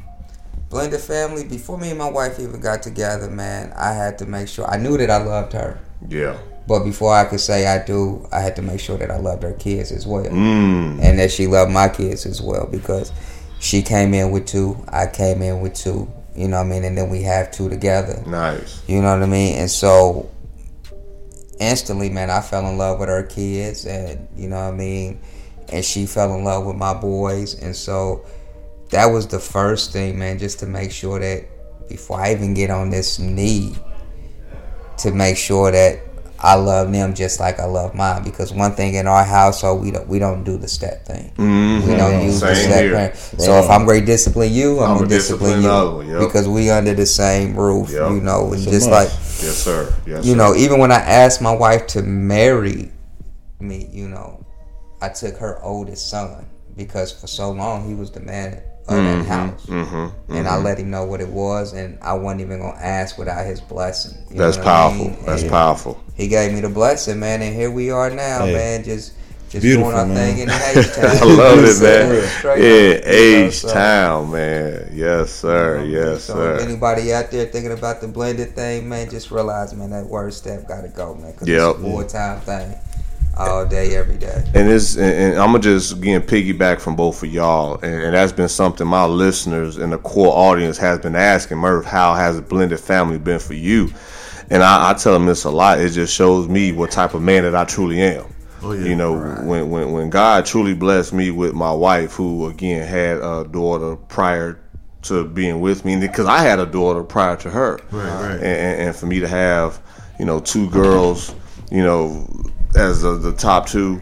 blended 0.73 1.01
family. 1.01 1.45
Before 1.45 1.79
me 1.79 1.91
and 1.91 1.99
my 1.99 2.11
wife 2.11 2.41
even 2.41 2.59
got 2.61 2.83
together, 2.83 3.31
man, 3.31 3.73
I 3.77 3.93
had 3.93 4.19
to 4.19 4.27
make 4.27 4.49
sure 4.49 4.67
I 4.69 4.79
knew 4.79 4.97
that 4.97 5.11
I 5.11 5.23
loved 5.23 5.53
her. 5.53 5.79
Yeah. 6.09 6.37
But 6.67 6.85
before 6.85 7.15
I 7.15 7.25
could 7.27 7.41
say 7.41 7.67
I 7.67 7.85
do, 7.85 8.27
I 8.33 8.41
had 8.41 8.57
to 8.57 8.63
make 8.63 8.81
sure 8.81 8.97
that 8.97 9.11
I 9.11 9.19
loved 9.19 9.43
her 9.43 9.53
kids 9.53 9.93
as 9.93 10.07
well, 10.07 10.25
Mm. 10.25 11.01
and 11.03 11.19
that 11.19 11.31
she 11.31 11.47
loved 11.47 11.71
my 11.73 11.89
kids 11.89 12.25
as 12.27 12.41
well 12.41 12.67
because 12.71 13.13
she 13.59 13.83
came 13.83 14.15
in 14.15 14.31
with 14.31 14.47
two, 14.47 14.77
I 14.89 15.07
came 15.07 15.43
in 15.43 15.61
with 15.61 15.75
two. 15.75 16.09
You 16.35 16.49
know 16.49 16.57
what 16.59 16.67
I 16.67 16.71
mean? 16.71 16.85
And 16.85 16.97
then 16.97 17.11
we 17.11 17.23
have 17.23 17.51
two 17.51 17.69
together. 17.69 18.23
Nice. 18.27 18.81
You 18.89 19.03
know 19.03 19.13
what 19.13 19.23
I 19.23 19.27
mean? 19.27 19.59
And 19.59 19.71
so 19.71 20.31
instantly, 21.61 22.09
man, 22.11 22.31
I 22.31 22.41
fell 22.41 22.67
in 22.67 22.79
love 22.79 22.99
with 22.99 23.09
her 23.11 23.23
kids, 23.25 23.85
and 23.85 24.27
you 24.37 24.49
know 24.49 24.57
what 24.57 24.73
I 24.75 24.77
mean. 24.77 25.21
And 25.69 25.85
she 25.85 26.07
fell 26.07 26.35
in 26.35 26.45
love 26.45 26.65
with 26.65 26.77
my 26.77 26.95
boys, 26.95 27.55
and 27.61 27.75
so 27.77 28.25
that 28.93 29.07
was 29.07 29.27
the 29.27 29.39
first 29.41 29.93
thing, 29.93 30.19
man, 30.19 30.39
just 30.39 30.59
to 30.61 30.67
make 30.67 30.93
sure 30.93 31.19
that 31.19 31.89
before 31.89 32.21
I 32.21 32.33
even 32.33 32.55
get 32.55 32.71
on 32.71 32.91
this 32.91 33.19
knee, 33.19 33.75
to 34.99 35.11
make 35.11 35.37
sure 35.37 35.71
that 35.73 36.01
I 36.39 36.55
love 36.55 36.91
them 36.93 37.15
just 37.15 37.39
like 37.41 37.59
I 37.61 37.67
love 37.67 37.95
mine. 37.95 38.25
Because 38.25 38.53
one 38.53 38.73
thing 38.73 38.95
in 38.95 39.07
our 39.07 39.25
household, 39.25 39.83
we 39.83 39.91
don't 39.91 40.09
we 40.09 40.19
don't 40.19 40.43
do 40.45 40.57
the 40.57 40.67
step 40.69 41.05
thing. 41.07 41.33
We 41.39 41.95
don't 41.97 42.25
use 42.25 42.41
the 42.41 42.47
Mm-hmm. 42.49 42.55
Step 42.63 42.85
here. 42.85 43.09
thing. 43.11 43.39
So 43.41 43.59
if 43.63 43.71
I'm 43.71 43.85
going 43.87 44.01
to 44.01 44.07
discipline 44.07 44.53
you, 44.53 44.81
I'm, 44.81 44.99
I'ma 44.99 45.05
discipline, 45.07 45.09
discipline 45.09 45.57
you 45.57 45.63
the 45.63 45.73
other 45.73 45.95
one, 45.97 46.09
yep. 46.09 46.21
because 46.21 46.49
we 46.49 46.71
under 46.71 46.95
the 46.95 47.07
same 47.07 47.55
roof. 47.57 47.91
Yep. 47.91 48.11
You 48.11 48.21
know, 48.21 48.47
and 48.47 48.55
It's 48.55 48.67
a 48.67 48.71
just 48.71 48.91
must. 48.91 49.11
like 49.11 49.19
Yes, 49.45 49.57
sir. 49.57 49.95
Yes, 50.07 50.25
you 50.25 50.33
sir. 50.33 50.37
know, 50.39 50.55
even 50.55 50.79
when 50.81 50.91
I 50.93 50.99
asked 51.01 51.41
my 51.43 51.55
wife 51.55 51.87
to 51.89 52.03
marry 52.03 52.91
me, 53.61 53.89
you 53.93 54.09
know, 54.09 54.45
I 55.01 55.09
took 55.09 55.37
her 55.37 55.63
oldest 55.63 56.11
son 56.11 56.47
because 56.77 57.13
for 57.13 57.27
so 57.29 57.51
long 57.53 57.87
he 57.89 57.95
was 57.95 58.11
the 58.11 58.21
man 58.21 58.63
of 58.89 58.97
that 59.05 59.25
house, 59.27 59.67
Mm-hmm. 59.67 60.33
and 60.35 60.49
I 60.49 60.57
let 60.59 60.79
him 60.79 60.91
know 60.91 61.05
what 61.05 61.21
it 61.21 61.29
was, 61.29 61.73
and 61.73 61.99
I 62.03 62.15
wasn't 62.15 62.43
even 62.43 62.61
gonna 62.61 62.77
ask 62.79 63.17
without 63.19 63.47
his 63.47 63.61
blessing. 63.61 64.19
You 64.31 64.37
That's 64.39 64.57
know 64.57 64.65
what 64.65 64.69
I 64.69 64.81
powerful. 64.89 65.05
mean? 65.07 65.17
That's 65.25 65.43
And 65.43 65.51
powerful. 65.51 66.01
He 66.15 66.29
gave 66.29 66.53
me 66.53 66.61
the 66.61 66.69
blessing, 66.69 67.19
man, 67.21 67.43
and 67.43 67.55
here 67.55 67.71
we 67.71 67.91
are 67.91 68.11
now, 68.11 68.45
Hey. 68.47 68.53
man. 68.55 68.85
Just. 68.85 69.13
Just 69.51 69.65
Beautiful, 69.65 69.91
doing 69.91 70.01
our 70.01 70.07
man. 70.07 70.35
thing 70.35 70.39
in 70.39 70.51
H 70.79 70.95
Town. 70.95 71.05
I 71.05 71.25
love 71.35 71.59
it, 71.59 71.83
man. 71.83 72.27
Straight 72.39 72.63
Yeah, 72.63 72.97
up, 72.97 73.05
you 73.05 73.45
H 73.49 73.55
so- 73.61 73.69
Town, 73.75 74.31
man. 74.33 74.91
Yes, 74.95 75.31
sir. 75.31 75.85
Yes, 75.85 76.25
so 76.25 76.33
sir. 76.37 76.57
if 76.57 76.63
anybody 76.63 77.13
out 77.13 77.31
there 77.31 77.45
thinking 77.45 77.73
about 77.73 78.01
the 78.01 78.09
blended 78.09 78.55
thing, 78.57 78.89
man, 78.89 79.11
just 79.11 79.31
realize, 79.31 79.75
man, 79.75 79.91
that 79.91 80.07
word 80.07 80.33
step 80.33 80.67
got 80.67 80.81
to 80.81 80.89
go, 80.89 81.15
man. 81.17 81.35
Cause 81.35 81.47
Yep. 81.47 81.69
it's 81.71 81.79
a 81.79 81.83
full 81.83 82.05
time 82.05 82.41
thing, 82.41 82.75
all 83.37 83.67
day, 83.67 83.97
every 83.97 84.17
day. 84.17 84.45
And 84.55 84.69
it's 84.69 84.97
and, 84.97 85.13
and 85.13 85.39
I'm 85.39 85.49
gonna 85.49 85.61
just 85.61 85.93
again 85.93 86.23
piggyback 86.23 86.81
from 86.81 86.97
both 86.97 87.23
of 87.23 87.33
y'all, 87.33 87.75
and, 87.83 88.03
and 88.03 88.15
that's 88.15 88.33
been 88.33 88.49
something 88.49 88.87
my 88.87 89.05
listeners 89.07 89.79
and 89.79 89.93
the 89.93 89.99
core 89.99 90.33
audience 90.37 90.79
has 90.79 90.99
been 90.99 91.17
asking. 91.17 91.59
Murph, 91.59 91.85
how 91.85 92.15
has 92.15 92.39
a 92.39 92.43
blended 92.43 92.81
family 92.81 93.19
been 93.19 93.39
for 93.39 93.55
you? 93.55 93.91
And 94.51 94.63
I, 94.63 94.91
I 94.91 94.95
tell 94.95 95.15
them 95.15 95.27
this 95.27 95.45
a 95.45 95.51
lot. 95.51 95.81
It 95.81 95.91
just 95.91 96.15
shows 96.15 96.49
me 96.49 96.73
what 96.73 96.91
type 96.91 97.15
of 97.15 97.23
man 97.23 97.45
that 97.45 97.55
I 97.55 97.65
truly 97.65 98.01
am. 98.03 98.27
Oh, 98.63 98.73
yeah. 98.73 98.85
You 98.85 98.97
know, 98.97 99.19
when, 99.43 99.71
when 99.71 99.93
when 99.93 100.11
God 100.11 100.47
truly 100.47 100.75
blessed 100.75 101.13
me 101.13 101.31
with 101.31 101.55
my 101.55 101.73
wife, 101.73 102.13
who 102.13 102.47
again 102.47 102.87
had 102.87 103.19
a 103.19 103.45
daughter 103.51 103.97
prior 103.97 104.61
to 105.03 105.27
being 105.27 105.61
with 105.61 105.85
me, 105.85 105.99
because 105.99 106.27
I 106.27 106.39
had 106.39 106.61
a 106.61 106.67
daughter 106.67 107.03
prior 107.03 107.37
to 107.39 107.51
her, 107.51 107.81
Right, 107.91 108.05
right. 108.05 108.35
And, 108.35 108.43
and, 108.45 108.83
and 108.83 108.97
for 108.97 109.07
me 109.07 109.19
to 109.21 109.27
have, 109.27 109.81
you 110.19 110.25
know, 110.25 110.39
two 110.39 110.71
girls, 110.71 111.35
you 111.73 111.83
know, 111.83 112.29
as 112.77 113.03
the, 113.03 113.13
the 113.15 113.33
top 113.33 113.69
two, 113.69 114.01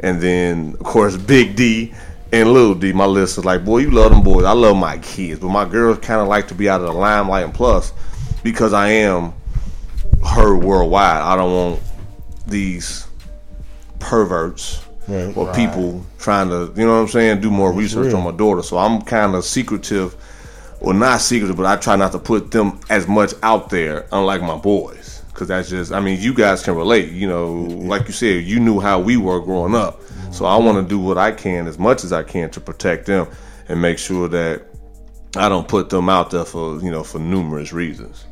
and 0.00 0.20
then 0.20 0.74
of 0.80 0.84
course 0.86 1.16
Big 1.16 1.56
D 1.56 1.92
and 2.32 2.52
Little 2.52 2.74
D. 2.74 2.92
My 2.92 3.04
list 3.06 3.38
is 3.38 3.44
like, 3.44 3.64
boy, 3.64 3.78
you 3.78 3.90
love 3.90 4.10
them 4.12 4.22
boys. 4.22 4.44
I 4.44 4.52
love 4.52 4.76
my 4.76 4.98
kids, 4.98 5.40
but 5.40 5.48
my 5.48 5.64
girls 5.64 5.98
kind 5.98 6.20
of 6.20 6.28
like 6.28 6.48
to 6.48 6.54
be 6.54 6.68
out 6.68 6.80
of 6.80 6.86
the 6.86 6.92
limelight. 6.92 7.44
And 7.44 7.54
plus, 7.54 7.92
because 8.42 8.72
I 8.72 8.88
am 8.88 9.32
heard 10.24 10.56
worldwide, 10.58 11.20
I 11.20 11.36
don't 11.36 11.52
want 11.52 11.80
these 12.46 13.06
perverts 13.98 14.80
Right. 15.08 15.36
or 15.36 15.52
people 15.52 16.06
trying 16.20 16.48
to, 16.50 16.72
you 16.76 16.86
know 16.86 16.94
what 16.94 17.00
I'm 17.00 17.08
saying, 17.08 17.40
do 17.40 17.50
more 17.50 17.72
research 17.72 18.06
real. 18.06 18.18
on 18.18 18.24
my 18.24 18.30
daughter. 18.30 18.62
So 18.62 18.78
I'm 18.78 19.02
kind 19.02 19.34
of 19.34 19.44
secretive, 19.44 20.14
or 20.80 20.94
not 20.94 21.20
secretive, 21.20 21.56
but 21.56 21.66
I 21.66 21.74
try 21.76 21.96
not 21.96 22.12
to 22.12 22.20
put 22.20 22.52
them 22.52 22.78
as 22.88 23.08
much 23.08 23.34
out 23.42 23.68
there, 23.68 24.06
unlike 24.12 24.42
my 24.42 24.56
boys. 24.56 25.01
Because 25.32 25.48
that's 25.48 25.70
just, 25.70 25.92
I 25.92 26.00
mean, 26.00 26.20
you 26.20 26.34
guys 26.34 26.62
can 26.62 26.74
relate. 26.74 27.10
You 27.10 27.28
know, 27.28 27.54
like 27.54 28.06
you 28.06 28.12
said, 28.12 28.44
you 28.44 28.60
knew 28.60 28.80
how 28.80 29.00
we 29.00 29.16
were 29.16 29.40
growing 29.40 29.74
up. 29.74 30.00
So 30.30 30.44
I 30.44 30.56
want 30.56 30.76
to 30.76 30.88
do 30.88 30.98
what 30.98 31.18
I 31.18 31.32
can, 31.32 31.66
as 31.66 31.78
much 31.78 32.04
as 32.04 32.12
I 32.12 32.22
can, 32.22 32.50
to 32.50 32.60
protect 32.60 33.06
them 33.06 33.28
and 33.68 33.80
make 33.80 33.98
sure 33.98 34.28
that 34.28 34.62
I 35.36 35.48
don't 35.48 35.66
put 35.66 35.88
them 35.90 36.08
out 36.08 36.30
there 36.30 36.44
for, 36.44 36.80
you 36.80 36.90
know, 36.90 37.02
for 37.02 37.18
numerous 37.18 37.72
reasons. 37.72 38.26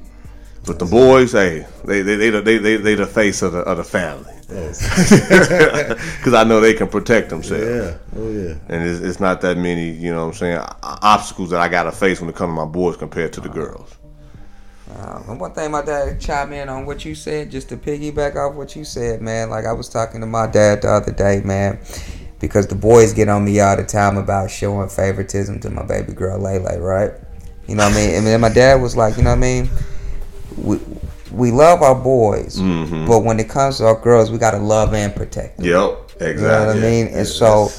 But 0.67 0.79
the 0.79 0.85
boys, 0.85 1.33
hey, 1.33 1.67
they 1.85 2.03
they 2.03 2.17
they 2.17 2.31
they 2.31 2.59
they, 2.59 2.77
they 2.77 2.95
the 2.95 3.07
face 3.07 3.41
of 3.43 3.53
the 3.53 3.61
of 3.61 3.79
the 3.79 3.85
family. 3.85 4.35
Because 4.47 6.35
I 6.35 6.45
know 6.45 6.61
they 6.61 6.75
can 6.75 6.89
protect 6.89 7.31
themselves. 7.31 7.65
Yeah. 7.65 7.97
Oh 8.17 8.31
yeah. 8.31 8.55
And 8.69 8.87
it's, 8.87 9.01
it's 9.01 9.21
not 9.21 9.41
that 9.43 9.57
many, 9.57 9.91
you 9.91 10.13
know 10.13 10.27
what 10.27 10.33
I'm 10.33 10.39
saying, 10.39 10.61
obstacles 10.83 11.51
that 11.51 11.61
I 11.61 11.69
got 11.69 11.85
to 11.85 11.93
face 11.93 12.21
when 12.21 12.29
it 12.29 12.37
comes 12.37 12.51
to 12.51 12.55
my 12.55 12.65
boys 12.67 12.97
compared 12.97 13.33
to 13.35 13.41
the 13.41 13.49
girls. 13.49 13.97
Uh, 14.99 15.23
and 15.29 15.41
one 15.41 15.53
thing 15.53 15.71
my 15.71 15.83
dad 15.83 16.21
chime 16.21 16.53
in 16.53 16.69
on 16.69 16.85
what 16.87 17.05
you 17.05 17.15
said, 17.15 17.51
just 17.51 17.69
to 17.69 17.77
piggyback 17.77 18.37
off 18.37 18.55
what 18.55 18.75
you 18.75 18.85
said, 18.85 19.21
man. 19.23 19.51
Like 19.51 19.65
I 19.65 19.73
was 19.73 19.89
talking 19.89 20.21
to 20.21 20.27
my 20.27 20.47
dad 20.47 20.83
the 20.83 20.89
other 20.89 21.13
day, 21.13 21.41
man, 21.45 21.79
because 22.41 22.67
the 22.67 22.75
boys 22.75 23.13
get 23.13 23.29
on 23.29 23.45
me 23.45 23.61
all 23.61 23.77
the 23.77 23.85
time 23.85 24.17
about 24.17 24.51
showing 24.51 24.89
favoritism 24.89 25.61
to 25.61 25.71
my 25.71 25.85
baby 25.85 26.13
girl 26.13 26.39
Lele, 26.39 26.79
right? 26.81 27.13
You 27.69 27.77
know 27.77 27.85
what 27.85 27.93
I 27.93 27.97
mean? 27.97 28.15
And 28.17 28.27
then 28.27 28.41
my 28.41 28.49
dad 28.49 28.83
was 28.83 28.97
like, 28.97 29.17
you 29.17 29.23
know 29.23 29.31
what 29.31 29.37
I 29.37 29.41
mean? 29.41 29.71
We 30.57 30.81
we 31.31 31.53
love 31.53 31.83
our 31.83 31.95
boys, 31.95 32.59
Mhm. 32.59 33.07
but 33.07 33.21
when 33.21 33.39
it 33.39 33.49
comes 33.49 33.79
to 33.79 33.87
our 33.87 34.01
girls, 34.01 34.33
we 34.33 34.39
gotta 34.39 34.59
love 34.59 34.93
and 34.95 35.15
protect. 35.15 35.59
Them. 35.59 35.67
Yep, 35.67 35.99
exactly. 36.21 36.43
You 36.43 36.49
know 36.49 36.67
what 36.67 36.77
I 36.77 36.81
mean? 36.81 37.07
And 37.07 37.27
so, 37.27 37.71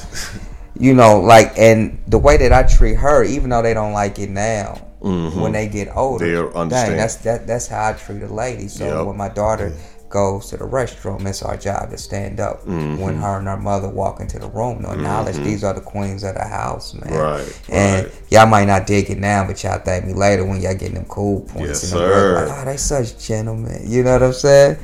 you 0.78 0.94
know, 0.94 1.20
like, 1.20 1.52
and 1.58 1.98
the 2.08 2.16
way 2.18 2.38
that 2.38 2.50
I 2.54 2.62
treat 2.62 2.94
her, 2.94 3.22
even 3.22 3.50
though 3.50 3.60
they 3.60 3.74
don't 3.74 3.92
like 3.92 4.18
it 4.18 4.30
now, 4.30 4.80
Mhm. 5.02 5.40
when 5.40 5.52
they 5.52 5.66
get 5.68 5.88
older, 5.96 6.24
They'll 6.24 6.48
dang, 6.50 6.56
understand. 6.56 6.98
that's 6.98 7.16
that, 7.16 7.46
that's 7.46 7.66
how 7.66 7.88
I 7.88 7.92
treat 7.94 8.22
a 8.22 8.32
lady. 8.32 8.68
So 8.68 8.84
Yep. 8.84 9.06
when 9.06 9.16
my 9.16 9.28
daughter 9.28 9.72
goes 10.08 10.50
to 10.50 10.58
the 10.58 10.64
restroom, 10.64 11.26
it's 11.26 11.42
our 11.42 11.56
job 11.56 11.90
to 11.90 11.96
stand 11.96 12.38
up. 12.38 12.66
Mhm. 12.66 12.98
When 12.98 13.16
her 13.16 13.38
and 13.38 13.48
her 13.48 13.56
mother 13.56 13.88
walk 13.88 14.20
into 14.20 14.38
the 14.38 14.46
room, 14.48 14.82
to 14.82 14.90
acknowledge 14.92 15.36
Mhm. 15.36 15.44
these 15.44 15.64
are 15.64 15.72
the 15.72 15.80
queens 15.80 16.22
of 16.22 16.34
the 16.34 16.44
house, 16.44 16.94
man. 16.94 17.14
Right, 17.18 17.60
And 17.70 18.04
right. 18.04 18.12
y'all 18.28 18.46
might 18.46 18.66
not 18.66 18.86
dig 18.86 19.10
it 19.10 19.18
now, 19.18 19.44
but 19.46 19.62
y'all 19.64 19.80
thank 19.82 20.04
me 20.04 20.12
later 20.12 20.44
when 20.44 20.60
y'all 20.60 20.74
getting 20.74 20.94
them 20.96 21.06
cool 21.08 21.40
points. 21.40 21.82
Yes, 21.82 21.90
sir. 21.92 22.46
Like, 22.46 22.58
oh, 22.60 22.64
they 22.66 22.76
such 22.76 23.18
gentlemen. 23.26 23.80
You 23.86 24.02
know 24.04 24.12
what 24.12 24.22
I'm 24.22 24.32
saying? 24.34 24.76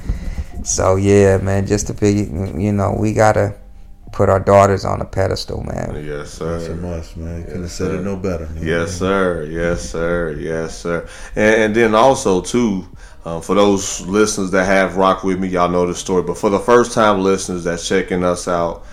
So 0.64 0.96
yeah, 0.96 1.37
man, 1.37 1.66
just 1.66 1.87
to 1.88 1.94
be, 1.94 2.28
you 2.56 2.72
know, 2.72 2.96
we 2.98 3.12
gotta 3.12 3.52
put 4.18 4.28
our 4.28 4.40
daughters 4.40 4.84
on 4.84 5.00
a 5.00 5.04
pedestal, 5.04 5.62
man. 5.62 6.04
Yes, 6.04 6.30
sir. 6.32 6.58
That's 6.58 6.68
a 6.68 6.75
must, 6.75 7.16
man. 7.16 7.38
You 7.38 7.44
couldn't 7.44 7.62
have 7.62 7.62
Yes, 7.62 7.72
said 7.72 7.87
sir. 7.92 7.98
it 8.00 8.02
no 8.02 8.16
better. 8.16 8.48
you 8.56 8.60
know 8.64 8.80
Yes, 8.80 8.90
sir. 8.98 9.44
Yes, 9.48 9.90
sir. 9.90 10.37
Yes, 10.40 10.76
sir. 10.76 11.08
And, 11.37 11.54
and 11.62 11.76
then 11.76 11.94
also 11.94 12.40
too, 12.40 12.84
um, 13.25 13.40
for 13.42 13.54
those 13.54 14.00
listeners 14.06 14.50
that 14.50 14.64
have 14.64 14.96
rock 14.96 15.22
with 15.22 15.38
me, 15.38 15.46
y'all 15.46 15.68
know 15.68 15.87
the 15.87 15.94
story. 15.94 16.25
But 16.25 16.37
for 16.37 16.50
the 16.50 16.58
first 16.58 16.92
time 16.92 17.20
listeners 17.22 17.62
that's 17.62 17.87
checking 17.87 18.25
us 18.25 18.48
out, 18.48 18.84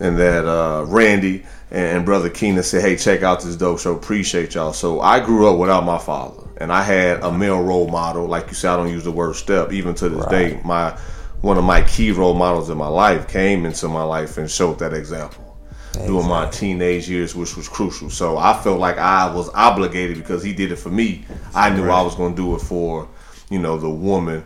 and 0.00 0.18
that 0.18 0.44
uh, 0.46 0.84
Randy 0.88 1.44
and, 1.70 1.98
and 1.98 2.04
brother 2.04 2.28
Keenan 2.28 2.64
said, 2.64 2.82
"Hey, 2.82 2.96
check 2.96 3.22
out 3.22 3.40
this 3.42 3.54
dope 3.54 3.78
show. 3.78 3.94
Appreciate 3.94 4.56
y'all." 4.56 4.72
So 4.72 5.00
I 5.00 5.20
grew 5.20 5.48
up 5.48 5.58
without 5.60 5.84
my 5.84 5.98
father, 5.98 6.42
and 6.56 6.72
I 6.72 6.82
had 6.82 7.22
a 7.22 7.30
male 7.30 7.62
role 7.62 7.86
model. 7.88 8.26
Like 8.26 8.48
you 8.48 8.54
said, 8.54 8.72
I 8.72 8.76
don't 8.78 8.90
use 8.90 9.04
the 9.04 9.12
word 9.12 9.36
step. 9.36 9.72
Even 9.72 9.94
to 9.94 10.08
this 10.08 10.26
day, 10.26 10.60
my 10.64 10.98
one 11.42 11.58
of 11.58 11.64
my 11.64 11.82
key 11.82 12.10
role 12.12 12.34
models 12.34 12.70
in 12.70 12.78
my 12.78 12.88
life 12.88 13.28
came 13.28 13.66
into 13.66 13.88
my 13.88 14.02
life 14.04 14.38
and 14.38 14.50
showed 14.50 14.78
that 14.78 14.92
example 14.94 15.44
during 15.92 16.26
my 16.26 16.48
teenage 16.48 17.08
years, 17.08 17.34
which 17.34 17.54
was 17.56 17.68
crucial. 17.68 18.08
So 18.08 18.38
I 18.38 18.54
felt 18.62 18.78
like 18.80 18.96
I 18.96 19.32
was 19.34 19.50
obligated 19.52 20.16
because 20.16 20.42
he 20.42 20.54
did 20.54 20.72
it 20.72 20.76
for 20.76 20.88
me. 20.88 21.26
I 21.54 21.68
knew 21.68 21.90
I 21.90 22.00
was 22.00 22.14
going 22.14 22.34
to 22.34 22.36
do 22.42 22.54
it 22.54 22.60
for, 22.60 23.06
you 23.50 23.58
know, 23.58 23.76
the 23.76 23.90
woman 23.90 24.42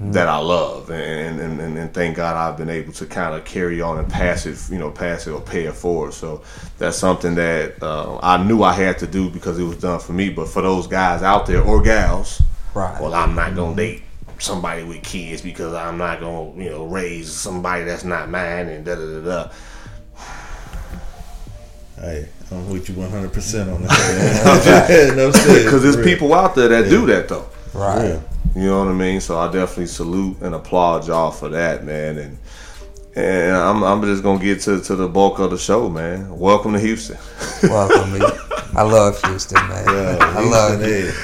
that 0.00 0.28
I 0.28 0.38
love, 0.38 0.90
and 0.90 1.38
and, 1.40 1.60
and 1.60 1.76
and 1.76 1.92
thank 1.92 2.16
God 2.16 2.36
I've 2.36 2.56
been 2.56 2.70
able 2.70 2.92
to 2.94 3.04
kind 3.04 3.34
of 3.34 3.44
carry 3.44 3.82
on 3.82 3.98
and 3.98 4.08
pass 4.08 4.46
it, 4.46 4.58
you 4.72 4.78
know, 4.78 4.90
pass 4.90 5.26
it 5.26 5.32
or 5.32 5.40
pay 5.42 5.64
it 5.64 5.74
forward. 5.74 6.14
So 6.14 6.40
that's 6.78 6.96
something 6.96 7.34
that 7.34 7.82
uh, 7.82 8.18
I 8.22 8.42
knew 8.42 8.62
I 8.62 8.72
had 8.72 8.98
to 9.00 9.06
do 9.06 9.28
because 9.28 9.58
it 9.58 9.64
was 9.64 9.76
done 9.76 10.00
for 10.00 10.12
me. 10.14 10.30
But 10.30 10.48
for 10.48 10.62
those 10.62 10.86
guys 10.86 11.22
out 11.22 11.44
there 11.46 11.62
or 11.62 11.82
gals, 11.82 12.40
Right. 12.72 12.98
well, 13.02 13.12
I'm 13.12 13.34
not 13.34 13.54
gonna 13.54 13.76
date 13.76 14.02
somebody 14.38 14.84
with 14.84 15.02
kids 15.02 15.42
because 15.42 15.74
I'm 15.74 15.98
not 15.98 16.20
gonna, 16.20 16.62
you 16.62 16.70
know, 16.70 16.86
raise 16.86 17.32
somebody 17.32 17.84
that's 17.84 18.04
not 18.04 18.30
mine 18.30 18.68
and 18.68 18.84
da 18.84 18.94
da 18.94 19.20
da 19.20 19.20
da. 19.20 19.50
Hey, 21.96 22.28
I'm 22.50 22.70
with 22.70 22.88
you 22.88 22.94
100 22.94 23.32
percent 23.32 23.70
on 23.70 23.82
that. 23.82 25.12
no 25.16 25.32
shit. 25.32 25.64
Because 25.64 25.82
there's 25.82 25.96
people 25.96 26.32
out 26.32 26.54
there 26.54 26.68
that 26.68 26.88
do 26.88 27.06
that 27.06 27.28
though. 27.28 27.48
Right. 27.74 28.10
Real. 28.10 28.24
You 28.54 28.66
know 28.66 28.78
what 28.80 28.88
I 28.88 28.92
mean? 28.92 29.20
So 29.20 29.38
I 29.38 29.50
definitely 29.52 29.86
salute 29.86 30.40
and 30.40 30.54
applaud 30.54 31.06
y'all 31.06 31.30
for 31.30 31.48
that, 31.50 31.84
man. 31.84 32.18
And 32.18 32.38
and 33.14 33.56
I'm 33.56 33.82
I'm 33.82 34.02
just 34.02 34.22
gonna 34.22 34.42
get 34.42 34.60
to, 34.62 34.80
to 34.80 34.96
the 34.96 35.08
bulk 35.08 35.38
of 35.38 35.50
the 35.50 35.58
show, 35.58 35.88
man. 35.88 36.38
Welcome 36.38 36.72
to 36.72 36.78
Houston. 36.78 37.18
Welcome 37.64 38.12
me. 38.12 38.20
I 38.74 38.82
love 38.82 39.20
Houston, 39.24 39.66
man. 39.68 39.84
Yeah, 39.86 40.18
I 40.20 40.48
love 40.48 40.80
it. 40.82 41.14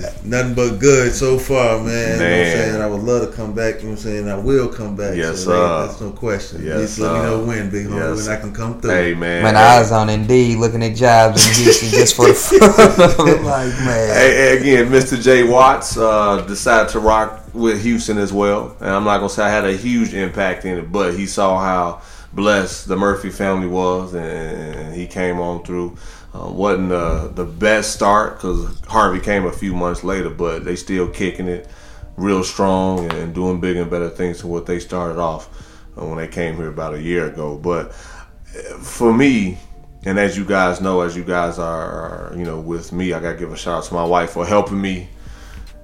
Hey, 0.00 0.06
it's 0.08 0.24
nothing 0.24 0.54
but 0.54 0.78
good 0.78 1.12
so 1.12 1.38
far, 1.38 1.78
man. 1.78 1.84
You 1.84 2.24
know 2.24 2.30
what 2.30 2.46
I'm 2.46 2.52
saying? 2.52 2.82
I 2.82 2.86
would 2.86 3.02
love 3.02 3.30
to 3.30 3.36
come 3.36 3.54
back. 3.54 3.76
You 3.76 3.82
know 3.82 3.88
what 3.90 3.92
I'm 3.92 3.96
saying? 3.98 4.28
I 4.28 4.36
will 4.36 4.68
come 4.68 4.96
back. 4.96 5.16
Yes, 5.16 5.44
so 5.44 5.50
sir. 5.50 5.86
That's 5.86 6.00
no 6.00 6.10
question. 6.10 6.64
Yes, 6.64 6.80
Just 6.80 6.98
let 7.00 7.12
me 7.14 7.18
know 7.20 7.44
when, 7.44 7.70
big 7.70 7.86
homie, 7.86 8.16
Yes. 8.16 8.26
when 8.26 8.36
I 8.36 8.40
can 8.40 8.52
come 8.54 8.80
through. 8.80 8.90
Hey 8.90 9.14
man. 9.14 9.42
Man, 9.42 9.54
hey. 9.54 9.60
I 9.60 9.78
was 9.78 9.92
on 9.92 10.08
Indeed 10.10 10.58
looking 10.58 10.82
at 10.82 10.96
jobs 10.96 11.46
in 11.46 11.64
Houston 11.64 11.88
just 11.90 12.16
for 12.16 12.28
the 12.28 12.34
fun. 12.34 12.60
Like, 13.44 13.68
man. 13.84 14.14
Hey, 14.14 14.34
hey, 14.34 14.58
again, 14.58 14.90
Mr. 14.90 15.20
J 15.22 15.44
Watts 15.44 15.96
uh, 15.96 16.40
decided 16.46 16.90
to 16.92 17.00
rock 17.00 17.42
with 17.52 17.82
Houston 17.82 18.18
as 18.18 18.32
well, 18.32 18.76
and 18.80 18.90
I'm 18.90 19.04
not 19.04 19.18
gonna 19.18 19.28
say 19.28 19.44
I 19.44 19.50
had 19.50 19.64
a 19.64 19.76
huge 19.76 20.14
impact 20.14 20.64
in 20.64 20.78
it, 20.78 20.90
but 20.90 21.14
he 21.14 21.26
saw 21.26 21.58
how 21.58 22.02
blessed 22.32 22.88
the 22.88 22.96
Murphy 22.96 23.30
family 23.30 23.66
was, 23.66 24.14
and, 24.14 24.24
and 24.24 24.94
he 24.94 25.06
came 25.06 25.38
on 25.38 25.62
through. 25.64 25.96
Uh, 26.34 26.50
wasn't 26.50 26.90
uh, 26.90 27.28
the 27.28 27.44
best 27.44 27.92
start 27.92 28.34
because 28.34 28.80
Harvey 28.86 29.20
came 29.20 29.46
a 29.46 29.52
few 29.52 29.72
months 29.72 30.02
later, 30.02 30.30
but 30.30 30.64
they 30.64 30.74
still 30.74 31.08
kicking 31.08 31.46
it 31.46 31.68
real 32.16 32.42
strong 32.42 33.10
and 33.12 33.32
doing 33.34 33.60
big 33.60 33.76
and 33.76 33.88
better 33.88 34.08
things 34.08 34.40
than 34.40 34.50
what 34.50 34.66
they 34.66 34.80
started 34.80 35.18
off 35.18 35.48
uh, 35.96 36.04
when 36.04 36.16
they 36.16 36.26
came 36.26 36.56
here 36.56 36.68
about 36.68 36.94
a 36.94 37.00
year 37.00 37.26
ago. 37.26 37.56
But 37.56 37.90
uh, 37.90 38.78
for 38.78 39.12
me, 39.12 39.58
and 40.04 40.18
as 40.18 40.36
you 40.36 40.44
guys 40.44 40.80
know, 40.80 41.02
as 41.02 41.16
you 41.16 41.22
guys 41.22 41.58
are, 41.58 42.30
are, 42.30 42.34
you 42.36 42.44
know, 42.44 42.58
with 42.58 42.92
me, 42.92 43.12
I 43.12 43.20
gotta 43.20 43.38
give 43.38 43.52
a 43.52 43.56
shout 43.56 43.78
out 43.78 43.84
to 43.84 43.94
my 43.94 44.04
wife 44.04 44.30
for 44.30 44.44
helping 44.44 44.80
me, 44.80 45.08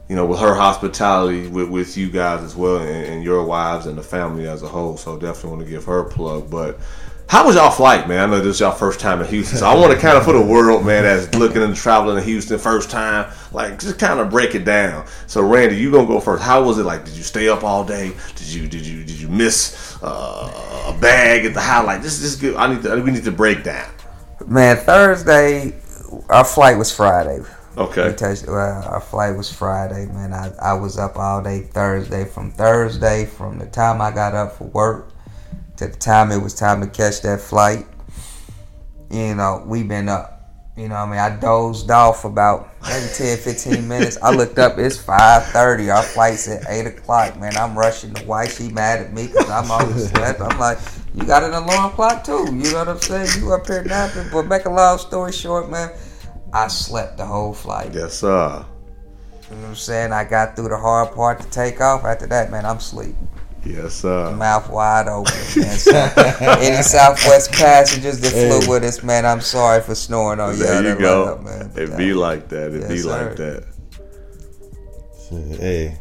you 0.08 0.16
know, 0.16 0.26
with 0.26 0.40
her 0.40 0.54
hospitality 0.54 1.46
with, 1.46 1.70
with 1.70 1.96
you 1.96 2.10
guys 2.10 2.42
as 2.42 2.56
well, 2.56 2.78
and, 2.78 3.06
and 3.06 3.24
your 3.24 3.44
wives 3.44 3.86
and 3.86 3.96
the 3.96 4.02
family 4.02 4.48
as 4.48 4.64
a 4.64 4.68
whole. 4.68 4.96
So 4.96 5.16
definitely 5.16 5.50
want 5.50 5.62
to 5.64 5.70
give 5.70 5.84
her 5.84 6.00
a 6.00 6.10
plug. 6.10 6.50
But 6.50 6.80
how 7.30 7.46
was 7.46 7.54
y'all 7.54 7.70
flight, 7.70 8.08
man? 8.08 8.18
I 8.18 8.26
know 8.26 8.40
this 8.40 8.56
is 8.56 8.60
y'all 8.60 8.72
first 8.72 8.98
time 8.98 9.20
in 9.20 9.28
Houston, 9.28 9.58
so 9.58 9.64
I 9.64 9.74
want 9.76 9.92
to 9.92 9.98
kind 10.00 10.18
of 10.18 10.24
for 10.24 10.32
the 10.32 10.42
world, 10.42 10.84
man, 10.84 11.04
that's 11.04 11.32
looking 11.36 11.62
and 11.62 11.76
traveling 11.76 12.16
to 12.16 12.22
Houston 12.22 12.58
first 12.58 12.90
time, 12.90 13.32
like 13.52 13.78
just 13.78 14.00
kind 14.00 14.18
of 14.18 14.30
break 14.30 14.56
it 14.56 14.64
down. 14.64 15.06
So 15.28 15.40
Randy, 15.40 15.76
you 15.76 15.92
gonna 15.92 16.08
go 16.08 16.18
first? 16.18 16.42
How 16.42 16.60
was 16.64 16.78
it 16.78 16.82
like? 16.82 17.04
Did 17.04 17.14
you 17.14 17.22
stay 17.22 17.48
up 17.48 17.62
all 17.62 17.84
day? 17.84 18.10
Did 18.34 18.48
you 18.48 18.66
did 18.66 18.84
you 18.84 19.04
did 19.04 19.20
you 19.20 19.28
miss 19.28 19.96
uh, 20.02 20.92
a 20.92 21.00
bag 21.00 21.44
at 21.44 21.54
the 21.54 21.60
highlight? 21.60 22.02
This 22.02 22.20
is 22.20 22.34
good. 22.34 22.56
I 22.56 22.74
need 22.74 22.82
to 22.82 23.00
we 23.00 23.12
need 23.12 23.22
to 23.22 23.30
break 23.30 23.62
down. 23.62 23.88
Man, 24.48 24.78
Thursday, 24.78 25.72
our 26.30 26.44
flight 26.44 26.78
was 26.78 26.92
Friday. 26.92 27.44
Okay. 27.78 28.12
Touched, 28.12 28.48
well, 28.48 28.82
our 28.88 29.00
flight 29.00 29.36
was 29.36 29.52
Friday, 29.52 30.06
man. 30.06 30.32
I, 30.34 30.50
I 30.60 30.72
was 30.72 30.98
up 30.98 31.16
all 31.16 31.40
day 31.44 31.60
Thursday. 31.60 32.24
From 32.24 32.50
Thursday, 32.50 33.24
from 33.24 33.60
the 33.60 33.66
time 33.66 34.00
I 34.00 34.10
got 34.10 34.34
up 34.34 34.54
for 34.54 34.64
work 34.64 35.12
to 35.80 35.88
the 35.88 35.96
time 35.96 36.30
it 36.30 36.36
was 36.36 36.54
time 36.54 36.82
to 36.82 36.86
catch 36.86 37.22
that 37.22 37.40
flight, 37.40 37.86
you 39.10 39.18
uh, 39.18 39.34
know, 39.34 39.64
we 39.66 39.82
been 39.82 40.10
up. 40.10 40.36
You 40.76 40.88
know 40.88 40.94
what 40.94 41.08
I 41.08 41.10
mean? 41.10 41.18
I 41.18 41.40
dozed 41.40 41.90
off 41.90 42.26
about 42.26 42.68
maybe 42.82 43.06
10, 43.14 43.38
15 43.38 43.88
minutes. 43.88 44.18
I 44.22 44.30
looked 44.30 44.58
up, 44.58 44.78
it's 44.78 44.98
5.30. 44.98 45.94
Our 45.94 46.02
flight's 46.02 46.48
at 46.48 46.64
8 46.68 46.86
o'clock, 46.86 47.40
man. 47.40 47.56
I'm 47.56 47.76
rushing. 47.76 48.12
The 48.12 48.24
wife, 48.26 48.58
she 48.58 48.68
mad 48.68 49.00
at 49.00 49.14
me 49.14 49.28
because 49.28 49.48
I'm 49.48 49.70
overslept. 49.70 50.42
I'm 50.42 50.58
like, 50.58 50.78
you 51.14 51.24
got 51.24 51.44
an 51.44 51.54
alarm 51.54 51.92
clock 51.92 52.24
too. 52.24 52.44
You 52.52 52.72
know 52.72 52.78
what 52.80 52.88
I'm 52.88 53.00
saying? 53.00 53.42
You 53.42 53.52
up 53.54 53.66
here 53.66 53.82
napping. 53.82 54.28
But 54.30 54.48
make 54.48 54.66
a 54.66 54.70
long 54.70 54.98
story 54.98 55.32
short, 55.32 55.70
man, 55.70 55.90
I 56.52 56.68
slept 56.68 57.16
the 57.16 57.24
whole 57.24 57.54
flight. 57.54 57.94
Yes, 57.94 58.18
sir. 58.18 58.66
You 59.50 59.56
know 59.56 59.62
what 59.62 59.68
I'm 59.68 59.74
saying? 59.76 60.12
I 60.12 60.24
got 60.24 60.56
through 60.56 60.68
the 60.68 60.76
hard 60.76 61.14
part 61.14 61.40
to 61.40 61.48
take 61.48 61.80
off. 61.80 62.04
After 62.04 62.26
that, 62.26 62.50
man, 62.50 62.66
I'm 62.66 62.76
asleep. 62.76 63.16
Yes, 63.64 63.94
sir. 63.94 64.34
Mouth 64.36 64.70
wide 64.70 65.06
open, 65.08 65.32
man. 65.56 65.76
So, 65.76 65.92
any 66.40 66.82
Southwest 66.82 67.52
passengers 67.52 68.18
that 68.20 68.30
flew 68.32 68.72
with 68.72 68.84
us, 68.84 69.02
man, 69.02 69.26
I'm 69.26 69.40
sorry 69.42 69.82
for 69.82 69.94
snoring 69.94 70.40
on 70.40 70.58
There 70.58 70.82
y'all. 70.82 70.92
you 70.94 70.98
go. 70.98 71.36
lineup, 71.38 71.44
man. 71.44 71.72
It 71.76 71.96
be 71.96 72.14
like 72.14 72.48
that. 72.48 72.72
It 72.72 72.80
Yes, 72.80 72.88
be 72.88 72.98
sir. 72.98 73.08
like 73.28 73.36
that. 73.36 73.64
Hey, 75.60 75.96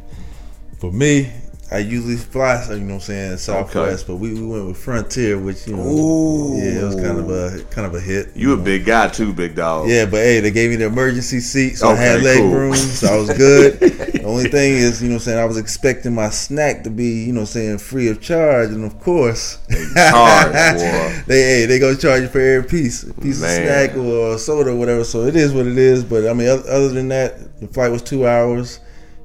for 0.80 0.92
me, 0.92 1.32
I 1.72 1.78
usually 1.80 2.16
fly, 2.16 2.66
you 2.70 2.80
know 2.80 2.86
what 2.86 2.94
I'm 2.96 3.00
saying, 3.02 3.38
Southwest, 3.38 4.08
but 4.08 4.16
we, 4.16 4.34
we 4.34 4.44
went 4.44 4.66
with 4.66 4.78
Frontier, 4.78 5.38
which 5.38 5.68
you 5.68 5.76
know, 5.76 5.84
Ooh. 5.84 6.58
yeah, 6.58 6.82
it 6.82 6.84
was 6.84 6.96
kind 6.96 7.20
of 7.20 7.30
a 7.30 7.64
kind 7.66 7.86
of 7.86 7.94
a 7.94 8.00
hit. 8.00 8.36
You 8.36 8.54
a 8.54 8.58
big 8.58 8.86
guy 8.86 9.08
too, 9.10 9.34
big 9.34 9.54
dog. 9.56 9.88
Yeah, 9.88 10.06
but 10.06 10.18
hey, 10.18 10.40
they 10.40 10.50
gave 10.50 10.72
me 10.72 10.78
the 10.78 10.86
emergency 10.86 11.40
seat, 11.40 11.76
so 11.76 11.90
I 11.90 11.96
had 11.96 12.24
leg 12.24 12.40
cool. 12.40 12.50
room, 12.50 12.76
so 12.76 13.08
I 13.08 13.18
was 13.18 13.30
good. 13.38 13.80
the 13.80 14.24
only 14.24 14.50
thing 14.50 14.74
is, 14.74 15.00
you 15.00 15.10
know 15.10 15.16
what 15.16 15.22
I'm 15.22 15.26
saying, 15.26 15.40
I 15.40 15.46
was 15.46 15.58
expecting 15.58 16.16
my 16.16 16.32
snack 16.32 16.84
to 16.86 16.90
be, 16.90 17.26
you 17.26 17.34
know 17.34 17.42
what 17.42 17.50
I'm 17.50 17.54
saying, 17.54 17.78
free 17.78 18.08
of 18.08 18.20
charge, 18.20 18.70
and 18.70 18.84
of 18.84 19.00
course, 19.00 19.60
charge, 19.94 20.52
boy. 20.52 21.24
they 21.28 21.42
hey, 21.42 21.66
they 21.68 21.78
gonna 21.78 21.96
charge 21.96 22.24
you 22.24 22.30
for 22.30 22.40
every 22.40 22.68
piece, 22.68 23.04
a 23.04 23.14
piece 23.14 23.42
Man. 23.42 23.62
of 23.62 23.68
snack 23.68 23.96
or 23.96 24.40
soda 24.40 24.72
or 24.72 24.76
whatever. 24.76 25.04
So 25.04 25.22
it 25.22 25.36
is 25.36 25.54
what 25.54 25.68
it 25.68 25.78
is. 25.78 26.04
But 26.04 26.28
I 26.28 26.34
mean, 26.34 26.50
other 26.50 26.90
than 26.90 27.10
that, 27.10 27.60
the 27.60 27.68
flight 27.68 27.92
was 27.92 28.02
two 28.02 28.28
hours. 28.28 28.80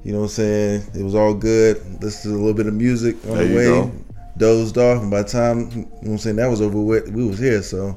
You 0.04 0.12
know 0.12 0.18
what 0.18 0.24
I'm 0.24 0.30
saying? 0.30 0.82
It 0.94 1.02
was 1.02 1.14
all 1.14 1.34
good. 1.34 1.78
Listened 2.02 2.34
to 2.34 2.36
a 2.36 2.40
little 2.40 2.54
bit 2.54 2.66
of 2.66 2.74
music 2.74 3.16
on 3.26 3.38
There 3.38 3.46
the 3.48 3.56
way. 3.56 3.64
go. 3.64 3.92
Dozed 4.36 4.76
off, 4.78 5.00
and 5.00 5.10
by 5.10 5.22
the 5.22 5.28
time 5.28 5.70
you 5.70 5.76
know 5.82 5.88
what 6.00 6.10
I'm 6.10 6.18
saying 6.18 6.36
that 6.36 6.50
was 6.50 6.60
over 6.60 6.80
with, 6.80 7.08
we 7.10 7.24
was 7.26 7.38
here. 7.38 7.62
So 7.62 7.76
you 7.76 7.82
know 7.86 7.94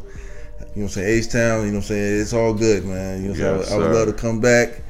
what 0.74 0.82
I'm 0.84 0.88
saying, 0.90 1.20
H 1.20 1.30
Town. 1.32 1.60
You 1.62 1.68
know 1.68 1.72
what 1.72 1.76
I'm 1.78 1.82
saying? 1.84 2.22
It's 2.22 2.34
all 2.34 2.54
good, 2.54 2.86
man. 2.86 3.24
You 3.24 3.30
know, 3.30 3.34
what 3.34 3.42
I'm 3.54 3.58
Yes, 3.60 3.68
saying? 3.70 3.74
I 3.74 3.78
would- 3.78 3.86
I 3.86 3.90
would 3.90 3.98
love 3.98 4.08
to 4.16 4.22
come 4.22 4.40
back. 4.40 4.82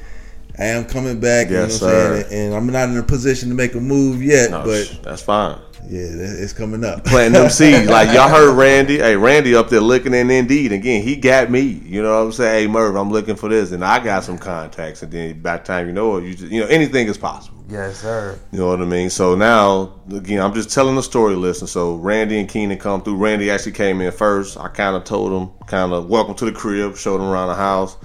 I 0.58 0.64
am 0.66 0.84
coming 0.86 1.20
back. 1.20 1.50
Yes, 1.50 1.80
you 1.80 1.86
know 1.86 1.92
what 1.92 2.02
I'm 2.02 2.22
saying? 2.24 2.46
And 2.46 2.54
I'm 2.54 2.66
not 2.66 2.88
in 2.88 2.96
a 2.96 3.02
position 3.02 3.48
to 3.50 3.54
make 3.54 3.74
a 3.74 3.80
move 3.80 4.22
yet, 4.22 4.50
No, 4.50 4.64
but 4.64 5.00
that's 5.04 5.22
fine. 5.22 5.58
yeah, 5.88 6.00
it's 6.10 6.52
coming 6.52 6.84
up. 6.84 7.04
planting 7.04 7.40
them 7.40 7.48
seeds. 7.58 7.88
Like 7.88 8.12
y'all 8.12 8.28
heard 8.28 8.56
Randy. 8.56 8.98
Hey, 8.98 9.16
Randy 9.16 9.54
up 9.54 9.68
there 9.68 9.80
looking 9.80 10.14
in 10.14 10.30
Indeed. 10.30 10.72
Again, 10.72 11.02
he 11.02 11.14
got 11.16 11.50
me. 11.50 11.60
You 11.60 12.02
know 12.02 12.10
what 12.18 12.26
I'm 12.26 12.32
saying? 12.32 12.66
Hey, 12.66 12.72
Murph, 12.72 12.96
I'm 12.96 13.10
looking 13.10 13.36
for 13.36 13.48
this, 13.48 13.70
and 13.70 13.84
I 13.84 14.02
got 14.02 14.24
some 14.24 14.36
contacts. 14.36 15.02
And 15.02 15.12
then 15.12 15.40
by 15.40 15.58
the 15.58 15.64
time 15.64 15.86
you 15.86 15.92
know 15.92 16.16
it, 16.16 16.24
you 16.24 16.34
just 16.34 16.50
you 16.52 16.60
know 16.60 16.66
anything 16.66 17.06
is 17.06 17.16
possible. 17.18 17.56
Yes, 17.70 17.98
sir. 17.98 18.36
You 18.50 18.58
know 18.60 18.68
what 18.68 18.80
I 18.80 18.86
mean? 18.86 19.10
So 19.10 19.34
now, 19.36 19.92
again, 20.12 20.40
I'm 20.40 20.54
just 20.54 20.70
telling 20.72 20.96
the 20.96 21.02
story. 21.02 21.36
Listen, 21.36 21.66
so 21.68 21.96
Randy 21.96 22.40
and 22.40 22.48
Keenan 22.48 22.78
come 22.78 23.02
through. 23.02 23.16
Randy 23.16 23.50
actually 23.50 23.72
came 23.72 24.00
in 24.00 24.10
first. 24.10 24.56
I 24.56 24.68
kind 24.68 24.96
of 24.96 25.04
told 25.04 25.30
him, 25.40 25.50
kind 25.66 25.92
of 25.92 26.08
welcome 26.08 26.34
to 26.36 26.46
the 26.46 26.52
crib, 26.52 26.96
showed 26.96 27.16
him 27.20 27.26
around 27.28 27.48
the 27.48 27.54
house, 27.56 27.96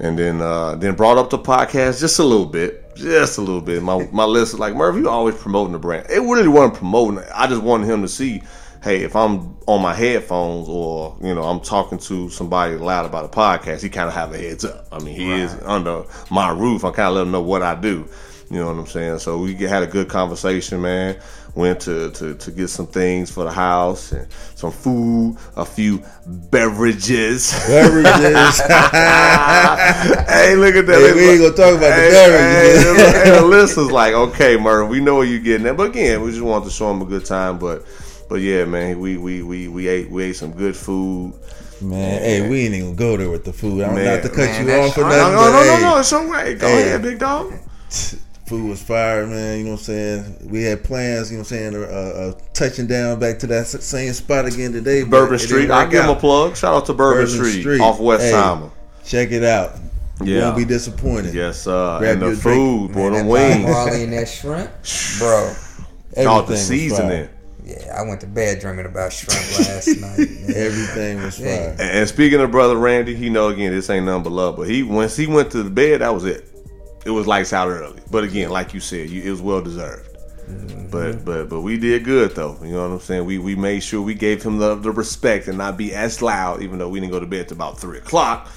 and 0.00 0.18
then 0.18 0.40
uh, 0.40 0.74
then 0.76 0.94
brought 0.94 1.18
up 1.18 1.30
the 1.30 1.38
podcast 1.38 2.00
just 2.00 2.18
a 2.18 2.24
little 2.24 2.46
bit, 2.46 2.96
just 2.96 3.38
a 3.38 3.40
little 3.40 3.60
bit. 3.60 3.82
My 3.82 4.08
my 4.12 4.24
list 4.24 4.54
is 4.54 4.58
like 4.58 4.74
Murphy, 4.74 5.00
you 5.00 5.08
always 5.08 5.36
promoting 5.36 5.72
the 5.72 5.78
brand. 5.78 6.06
It 6.10 6.20
really 6.20 6.48
wasn't 6.48 6.74
promoting. 6.74 7.18
it. 7.18 7.28
I 7.34 7.46
just 7.46 7.62
wanted 7.62 7.86
him 7.86 8.02
to 8.02 8.08
see. 8.08 8.42
Hey, 8.82 9.02
if 9.02 9.14
I'm 9.14 9.58
on 9.66 9.82
my 9.82 9.92
headphones 9.92 10.66
or 10.66 11.14
you 11.20 11.34
know 11.34 11.42
I'm 11.42 11.60
talking 11.60 11.98
to 11.98 12.30
somebody 12.30 12.76
loud 12.76 13.04
about 13.04 13.26
a 13.26 13.28
podcast, 13.28 13.82
he 13.82 13.90
kind 13.90 14.08
of 14.08 14.14
have 14.14 14.32
a 14.32 14.38
heads 14.38 14.64
up. 14.64 14.86
I 14.90 15.00
mean, 15.00 15.14
he 15.14 15.30
is 15.32 15.54
under 15.64 16.04
my 16.30 16.50
roof. 16.50 16.84
I 16.86 16.90
kind 16.90 17.08
of 17.08 17.14
let 17.14 17.22
him 17.22 17.30
know 17.30 17.42
what 17.42 17.62
I 17.62 17.74
do. 17.74 18.08
You 18.50 18.58
know 18.58 18.66
what 18.66 18.76
I'm 18.80 18.86
saying? 18.86 19.20
So 19.20 19.38
we 19.38 19.54
had 19.54 19.84
a 19.84 19.86
good 19.86 20.08
conversation, 20.08 20.82
man. 20.82 21.16
Went 21.54 21.80
to, 21.82 22.10
to, 22.10 22.34
to 22.34 22.50
get 22.50 22.66
some 22.68 22.86
things 22.88 23.30
for 23.30 23.44
the 23.44 23.50
house 23.52 24.10
and 24.12 24.26
some 24.56 24.72
food, 24.72 25.36
a 25.56 25.64
few 25.64 26.02
beverages. 26.26 27.52
Beverages. 27.68 28.58
hey, 28.60 30.54
look 30.56 30.74
at 30.74 30.86
that. 30.86 31.00
Hey, 31.00 31.12
we 31.14 31.28
ain't 31.30 31.40
gonna 31.42 31.54
talk 31.54 31.76
about 31.78 31.94
the 31.96 32.10
beverages. 32.10 32.82
Hey, 32.82 32.92
the- 32.92 33.24
hey, 33.24 33.30
the 33.40 33.46
listeners 33.46 33.90
like, 33.92 34.14
okay, 34.14 34.56
Murph, 34.56 34.88
we 34.90 35.00
know 35.00 35.16
where 35.16 35.24
you're 35.26 35.40
getting 35.40 35.66
at. 35.66 35.76
But 35.76 35.90
again, 35.90 36.22
we 36.22 36.30
just 36.30 36.42
wanted 36.42 36.64
to 36.66 36.70
show 36.72 36.90
him 36.90 37.02
a 37.02 37.04
good 37.04 37.24
time. 37.24 37.58
But 37.58 37.84
but 38.28 38.40
yeah, 38.40 38.64
man, 38.64 38.98
we 38.98 39.16
we 39.16 39.42
we, 39.42 39.68
we 39.68 39.88
ate 39.88 40.10
we 40.10 40.24
ate 40.24 40.36
some 40.36 40.52
good 40.52 40.76
food. 40.76 41.34
Man, 41.80 42.20
hey, 42.20 42.48
we 42.48 42.60
ain't 42.66 42.74
even 42.74 42.94
gonna 42.94 42.96
go 42.96 43.16
there 43.16 43.30
with 43.30 43.44
the 43.44 43.52
food. 43.52 43.82
I'm 43.82 43.94
Man, 43.94 44.04
not 44.16 44.22
to 44.22 44.28
cut 44.28 44.38
man, 44.38 44.60
you 44.60 44.66
that's- 44.66 44.90
off 44.90 44.98
or 44.98 45.02
No, 45.02 45.08
nothing. 45.08 45.34
no, 45.34 45.40
but, 45.40 45.52
no, 45.52 45.78
no, 45.80 45.94
no, 45.94 45.98
it's 46.00 46.12
all 46.12 46.26
right. 46.26 46.58
Go 46.58 46.66
Hey. 46.68 46.82
ahead, 46.88 47.02
big 47.02 47.18
dog. 47.18 47.52
Food 48.50 48.68
was 48.68 48.82
fire, 48.82 49.28
man. 49.28 49.58
You 49.58 49.64
know 49.66 49.70
what 49.70 49.78
I'm 49.78 49.84
saying? 49.84 50.48
We 50.50 50.64
had 50.64 50.82
plans, 50.82 51.30
you 51.30 51.36
know 51.36 51.42
what 51.42 51.52
I'm 51.52 51.72
saying, 51.72 51.76
uh, 51.76 51.86
uh, 51.86 52.32
touching 52.52 52.88
down 52.88 53.20
back 53.20 53.38
to 53.38 53.46
that 53.46 53.68
same 53.68 54.12
spot 54.12 54.44
again 54.44 54.72
today. 54.72 55.02
but 55.04 55.10
Bourbon 55.10 55.38
Street. 55.38 55.70
I 55.70 55.84
work 55.84 55.92
give 55.92 56.02
him 56.02 56.10
a 56.10 56.16
plug. 56.16 56.56
Shout 56.56 56.74
out 56.74 56.86
to 56.86 56.92
Bourbon, 56.92 57.26
Bourbon 57.26 57.44
Street, 57.48 57.60
Street. 57.60 57.80
off 57.80 58.00
West 58.00 58.24
Hey. 58.24 58.32
Simon. 58.32 58.72
Check 59.04 59.30
it 59.30 59.44
out. 59.44 59.76
You 60.24 60.34
Yeah. 60.34 60.44
won't 60.46 60.56
be 60.56 60.64
disappointed. 60.64 61.32
Yes, 61.32 61.64
uh, 61.68 61.98
Grab 62.00 62.14
and 62.14 62.22
the 62.22 62.26
your 62.26 62.34
drink. 62.34 62.42
food, 62.58 62.92
boy, 62.92 63.10
Man, 63.10 63.12
them 63.12 63.26
wings. 63.28 63.62
Marley 63.70 64.02
and 64.02 64.12
that 64.14 64.28
shrimp, 64.28 64.70
bro. 65.20 65.52
Everything 66.16 66.26
All 66.26 66.42
the 66.42 66.56
seasoning. 66.56 67.28
Yeah, 67.64 67.96
I 67.96 68.02
went 68.02 68.20
to 68.22 68.26
bed 68.26 68.58
dreaming 68.58 68.84
about 68.86 69.12
shrimp 69.12 69.58
last 69.60 69.86
night. 70.00 70.18
Man. 70.18 70.52
Everything 70.56 71.22
was 71.22 71.38
Yeah. 71.38 71.56
fire. 71.56 71.70
And, 71.78 71.80
and 71.98 72.08
speaking 72.08 72.40
of 72.40 72.50
brother 72.50 72.74
Randy, 72.74 73.14
he 73.14 73.30
know 73.30 73.46
again 73.46 73.70
this 73.70 73.88
ain't 73.90 74.06
nothing 74.06 74.24
but 74.24 74.32
love. 74.32 74.56
But 74.56 74.68
he 74.68 74.82
once 74.82 75.14
he 75.16 75.28
went 75.28 75.52
to 75.52 75.62
the 75.62 75.70
bed, 75.70 76.00
that 76.00 76.12
was 76.12 76.24
it. 76.24 76.48
It 77.04 77.10
was 77.10 77.26
lights 77.26 77.52
out 77.52 77.68
early. 77.68 78.00
But 78.10 78.24
again, 78.24 78.50
like 78.50 78.74
you 78.74 78.80
said, 78.80 79.08
you, 79.08 79.22
it 79.22 79.30
was 79.30 79.40
well 79.42 79.62
deserved. 79.62 80.06
But 80.90 81.14
mm-hmm. 81.14 81.24
but 81.24 81.48
but 81.48 81.60
we 81.60 81.78
did 81.78 82.04
good 82.04 82.34
though. 82.34 82.58
You 82.62 82.72
know 82.72 82.88
what 82.88 82.94
I'm 82.94 83.00
saying? 83.00 83.24
We 83.24 83.38
we 83.38 83.54
made 83.54 83.80
sure 83.80 84.02
we 84.02 84.14
gave 84.14 84.42
him 84.42 84.58
the, 84.58 84.74
the 84.74 84.90
respect 84.90 85.46
and 85.46 85.58
not 85.58 85.76
be 85.76 85.94
as 85.94 86.20
loud, 86.20 86.62
even 86.62 86.78
though 86.78 86.88
we 86.88 86.98
didn't 86.98 87.12
go 87.12 87.20
to 87.20 87.26
bed 87.26 87.48
till 87.48 87.56
about 87.56 87.78
three 87.78 87.98
o'clock. 87.98 88.48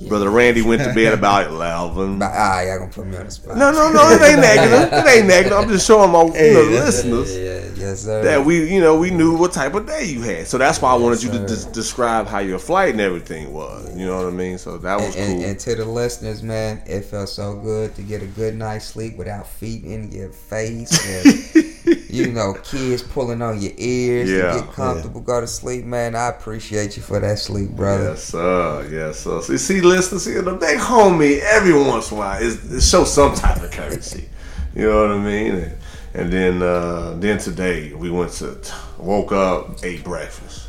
Brother 0.00 0.28
Randy 0.30 0.62
went 0.62 0.82
to 0.82 0.92
bed 0.92 1.12
about 1.18 1.46
eleven. 1.46 2.18
But, 2.18 2.30
ah, 2.32 2.60
y'all 2.60 2.78
gonna 2.80 2.90
put 2.90 3.06
me 3.06 3.16
on 3.16 3.24
the 3.24 3.30
spot. 3.30 3.56
No, 3.56 3.70
no, 3.72 3.90
no, 3.90 4.10
it 4.10 4.20
ain't 4.22 4.40
negative. 4.40 4.92
It 5.06 5.18
ain't 5.18 5.26
negative. 5.26 5.58
I'm 5.58 5.68
just 5.68 5.86
showing 5.86 6.10
my 6.10 6.22
you 6.24 6.28
know, 6.28 6.34
Hey, 6.34 6.70
listeners 6.70 7.36
Yeah, 7.36 7.82
yes, 7.82 8.04
that 8.04 8.44
we, 8.44 8.70
you 8.70 8.80
know, 8.80 8.98
we 8.98 9.10
knew 9.10 9.36
what 9.36 9.52
type 9.52 9.74
of 9.74 9.86
day 9.86 10.04
you 10.04 10.20
had. 10.22 10.46
So 10.46 10.58
that's 10.58 10.82
why 10.82 10.92
I 10.92 10.96
wanted 10.96 11.22
you 11.22 11.30
to 11.32 11.46
des- 11.46 11.70
describe 11.72 12.26
how 12.26 12.40
your 12.40 12.58
flight 12.58 12.90
and 12.90 13.00
everything 13.00 13.52
was. 13.52 13.96
You 13.96 14.06
know 14.06 14.16
what 14.16 14.26
I 14.26 14.30
mean? 14.36 14.58
So 14.58 14.76
that 14.78 14.96
was 14.96 15.16
and, 15.16 15.38
cool. 15.40 15.48
and 15.48 15.58
to 15.60 15.74
the 15.74 15.84
listeners, 15.84 16.42
man, 16.42 16.82
it 16.86 17.02
felt 17.06 17.28
so 17.28 17.54
good 17.54 17.94
to 17.96 18.02
get 18.02 18.22
a 18.22 18.26
good 18.26 18.54
night's 18.54 18.84
sleep 18.84 19.16
without 19.16 19.46
feet 19.48 19.84
in 19.84 20.10
your 20.12 20.30
face 20.30 20.92
and 21.08 21.64
you 22.08 22.32
know 22.32 22.54
kids 22.64 23.02
pulling 23.02 23.42
on 23.42 23.60
your 23.60 23.72
ears 23.76 24.30
Yeah. 24.30 24.52
to 24.54 24.60
get 24.60 24.72
comfortable, 24.72 25.20
go 25.20 25.40
to 25.40 25.46
sleep, 25.46 25.84
man. 25.84 26.14
I 26.14 26.28
appreciate 26.28 26.96
you 26.96 27.02
for 27.02 27.20
that 27.20 27.38
sleep, 27.38 27.70
brother. 27.70 28.10
Yes, 28.10 28.24
sir. 28.24 28.88
Yes, 28.90 29.20
sir. 29.20 29.40
See, 29.42 29.58
see, 29.58 29.80
listen, 29.80 30.18
see, 30.18 30.32
the 30.34 30.54
big 30.54 30.78
homie 30.78 31.40
every 31.40 31.72
once 31.72 32.10
in 32.10 32.16
a 32.16 32.20
while 32.20 32.38
it 32.42 32.80
shows 32.82 33.12
some 33.12 33.34
type 33.34 33.62
of 33.62 33.70
courtesy. 33.70 34.28
You 34.74 34.88
know 34.90 35.02
what 35.08 35.10
I 35.16 35.18
mean? 35.18 35.54
And, 35.54 35.72
and 36.14 36.32
then, 36.32 36.62
uh, 36.62 37.14
then 37.18 37.38
today 37.38 37.92
we 37.92 38.10
went 38.10 38.32
to 38.32 38.58
woke 38.98 39.32
up, 39.32 39.84
ate 39.84 40.02
breakfast. 40.04 40.65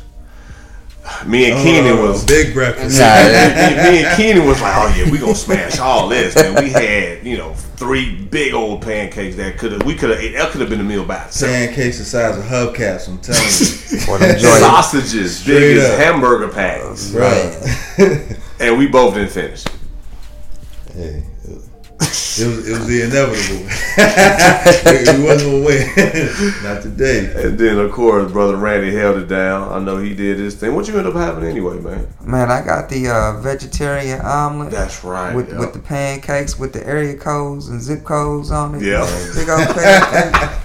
Me 1.26 1.50
and 1.50 1.60
Keenan 1.62 1.98
Oh, 1.98 2.08
was 2.10 2.24
big 2.24 2.54
breakfast. 2.54 2.98
me, 2.98 3.90
me 3.90 4.04
and 4.04 4.16
Keenan 4.16 4.46
was 4.46 4.60
like, 4.60 4.74
oh 4.76 4.94
yeah, 4.96 5.10
we 5.10 5.18
gonna 5.18 5.34
smash 5.34 5.78
all 5.78 6.08
this, 6.08 6.34
man. 6.34 6.62
We 6.62 6.70
had, 6.70 7.26
you 7.26 7.36
know, 7.36 7.54
three 7.54 8.14
big 8.14 8.54
old 8.54 8.82
pancakes 8.82 9.36
that 9.36 9.58
could 9.58 9.72
have 9.72 9.82
we 9.84 9.94
could 9.94 10.10
have 10.10 10.20
that 10.34 10.50
could 10.50 10.60
have 10.60 10.70
been 10.70 10.80
a 10.80 10.84
meal 10.84 11.04
by 11.04 11.24
itself. 11.24 11.52
Pancakes 11.52 11.98
the 11.98 12.04
size 12.04 12.36
of 12.36 12.44
hubcaps. 12.44 13.08
I'm 13.08 13.18
telling 13.18 13.40
you. 13.42 14.00
For 14.06 14.18
them 14.18 14.38
joints. 14.38 14.58
Sausages, 14.60 15.38
Straight 15.38 15.58
big 15.58 15.76
as 15.78 15.98
hamburger 15.98 16.48
patties. 16.48 17.12
Right. 17.12 18.36
And 18.60 18.76
we 18.76 18.88
both 18.88 19.14
didn't 19.14 19.30
finish. 19.30 19.62
Hey, 20.92 21.24
it 22.00 22.46
was 22.46 22.68
it 22.68 22.78
was 22.78 22.86
the 22.86 23.02
inevitable. 23.02 23.64
we 25.18 25.24
wasn't 25.24 25.50
gonna 25.50 25.64
win. 25.64 26.62
Not 26.62 26.82
today. 26.82 27.32
And 27.34 27.58
then 27.58 27.78
of 27.78 27.90
course 27.90 28.30
brother 28.30 28.56
Randy 28.56 28.94
held 28.94 29.18
it 29.18 29.28
down. 29.28 29.72
I 29.72 29.78
know 29.84 29.98
he 29.98 30.14
did 30.14 30.38
his 30.38 30.54
thing. 30.54 30.74
What 30.74 30.86
you 30.86 30.96
end 30.98 31.08
up 31.08 31.14
having 31.14 31.44
anyway, 31.44 31.80
man? 31.80 32.06
Man, 32.22 32.50
I 32.50 32.64
got 32.64 32.88
the 32.88 33.08
uh, 33.08 33.40
vegetarian 33.40 34.20
omelet. 34.20 34.70
That's 34.70 35.02
right. 35.02 35.34
With, 35.34 35.50
yeah. 35.50 35.58
with 35.58 35.72
the 35.72 35.80
pancakes 35.80 36.58
with 36.58 36.72
the 36.72 36.86
area 36.86 37.16
codes 37.16 37.68
and 37.68 37.80
zip 37.82 38.04
codes 38.04 38.50
on 38.50 38.76
it. 38.76 38.82
Yeah. 38.82 39.00
man. 39.00 39.34
Big 39.34 39.48
old 39.48 39.68
pancakes. 39.76 40.64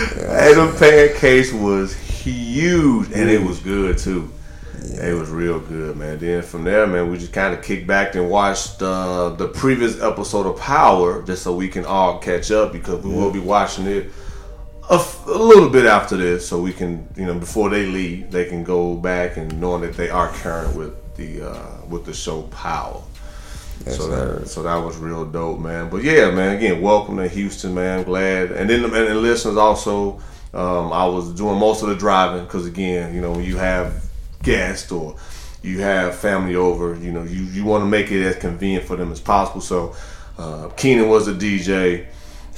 Hey, 0.00 0.54
them 0.54 0.76
pancakes 0.76 1.52
was 1.52 1.94
huge, 1.94 3.10
and 3.12 3.30
it 3.30 3.42
was 3.42 3.60
good 3.60 3.98
too. 3.98 4.30
It 4.82 5.14
was 5.14 5.30
real 5.30 5.60
good, 5.60 5.96
man. 5.96 6.18
Then 6.18 6.42
from 6.42 6.64
there, 6.64 6.86
man, 6.86 7.10
we 7.10 7.18
just 7.18 7.32
kind 7.32 7.54
of 7.54 7.62
kicked 7.62 7.86
back 7.86 8.14
and 8.14 8.30
watched 8.30 8.80
uh, 8.82 9.30
the 9.30 9.48
previous 9.48 10.00
episode 10.00 10.46
of 10.46 10.58
Power, 10.58 11.22
just 11.22 11.42
so 11.42 11.54
we 11.54 11.68
can 11.68 11.84
all 11.84 12.18
catch 12.18 12.50
up 12.50 12.72
because 12.72 13.04
we 13.04 13.12
will 13.12 13.30
be 13.30 13.38
watching 13.38 13.86
it 13.86 14.10
a, 14.90 14.94
f- 14.94 15.26
a 15.26 15.30
little 15.30 15.68
bit 15.68 15.86
after 15.86 16.16
this, 16.16 16.48
so 16.48 16.60
we 16.60 16.72
can, 16.72 17.06
you 17.16 17.24
know, 17.26 17.38
before 17.38 17.68
they 17.70 17.86
leave, 17.86 18.30
they 18.30 18.46
can 18.46 18.64
go 18.64 18.94
back 18.96 19.36
and 19.36 19.60
knowing 19.60 19.82
that 19.82 19.96
they 19.96 20.10
are 20.10 20.28
current 20.28 20.74
with 20.74 20.94
the 21.16 21.48
uh, 21.48 21.86
with 21.88 22.04
the 22.06 22.12
show 22.14 22.42
Power. 22.42 23.02
so 23.86 24.08
that 24.08 24.48
so 24.48 24.62
that 24.62 24.76
was 24.76 24.96
real 24.96 25.24
dope, 25.24 25.60
man. 25.60 25.90
But 25.90 26.02
yeah, 26.02 26.30
man. 26.30 26.56
Again, 26.56 26.80
welcome 26.80 27.16
to 27.18 27.28
Houston, 27.28 27.74
man. 27.74 28.04
Glad. 28.04 28.52
And 28.52 28.68
then 28.68 28.84
and, 28.84 28.94
and 28.94 29.22
listeners 29.22 29.56
also, 29.56 30.20
um, 30.54 30.92
I 30.92 31.06
was 31.06 31.32
doing 31.34 31.58
most 31.58 31.82
of 31.82 31.88
the 31.90 31.96
driving 31.96 32.44
because 32.44 32.66
again, 32.66 33.14
you 33.14 33.20
know, 33.20 33.32
when 33.32 33.44
you 33.44 33.56
have 33.58 34.09
guests 34.42 34.90
or 34.90 35.16
you 35.62 35.80
have 35.80 36.16
family 36.16 36.56
over, 36.56 36.96
you 36.96 37.12
know, 37.12 37.22
you 37.22 37.42
you 37.44 37.64
want 37.64 37.82
to 37.82 37.86
make 37.86 38.10
it 38.10 38.24
as 38.24 38.36
convenient 38.36 38.84
for 38.84 38.96
them 38.96 39.12
as 39.12 39.20
possible. 39.20 39.60
So 39.60 39.94
uh, 40.38 40.68
Keenan 40.70 41.08
was 41.08 41.28
a 41.28 41.34
DJ. 41.34 42.06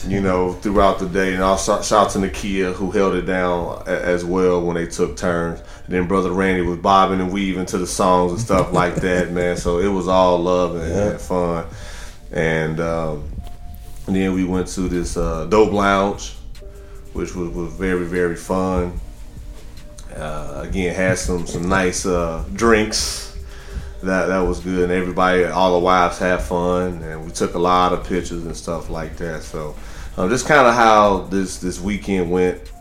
You 0.08 0.20
know, 0.20 0.54
throughout 0.54 0.98
the 0.98 1.06
day, 1.06 1.32
and 1.32 1.44
also 1.44 1.80
shout 1.80 2.06
out 2.06 2.10
to 2.12 2.18
Nakia 2.18 2.72
who 2.72 2.90
held 2.90 3.14
it 3.14 3.22
down 3.22 3.84
as 3.86 4.24
well 4.24 4.60
when 4.60 4.74
they 4.74 4.86
took 4.86 5.16
turns. 5.16 5.60
And 5.60 5.94
then 5.94 6.08
brother 6.08 6.32
Randy 6.32 6.62
was 6.62 6.78
bobbing 6.78 7.20
and 7.20 7.32
weaving 7.32 7.66
to 7.66 7.78
the 7.78 7.86
songs 7.86 8.32
and 8.32 8.40
stuff 8.40 8.72
like 8.72 8.96
that, 8.96 9.30
man. 9.30 9.56
So 9.56 9.78
it 9.78 9.86
was 9.86 10.08
all 10.08 10.38
love 10.38 10.74
and, 10.74 10.92
and 10.92 11.20
fun. 11.20 11.66
And, 12.32 12.80
um, 12.80 13.30
and 14.08 14.16
then 14.16 14.34
we 14.34 14.44
went 14.44 14.66
to 14.68 14.88
this 14.88 15.16
uh, 15.16 15.44
dope 15.44 15.72
lounge, 15.72 16.32
which 17.12 17.36
was, 17.36 17.50
was 17.50 17.72
very 17.74 18.06
very 18.06 18.34
fun. 18.34 18.98
Uh, 20.16 20.62
again, 20.62 20.94
had 20.94 21.18
some 21.18 21.46
some 21.46 21.68
nice 21.68 22.06
uh, 22.06 22.44
drinks. 22.54 23.36
That 24.02 24.26
that 24.26 24.40
was 24.40 24.58
good, 24.60 24.90
and 24.90 24.92
everybody, 24.92 25.44
all 25.44 25.72
the 25.74 25.78
wives 25.78 26.18
had 26.18 26.42
fun, 26.42 27.02
and 27.02 27.24
we 27.24 27.30
took 27.30 27.54
a 27.54 27.58
lot 27.58 27.92
of 27.92 28.04
pictures 28.04 28.44
and 28.44 28.56
stuff 28.56 28.90
like 28.90 29.16
that. 29.18 29.42
So, 29.44 29.76
um, 30.16 30.28
just 30.28 30.46
kind 30.46 30.66
of 30.66 30.74
how 30.74 31.20
this 31.30 31.58
this 31.58 31.80
weekend 31.80 32.30
went. 32.30 32.72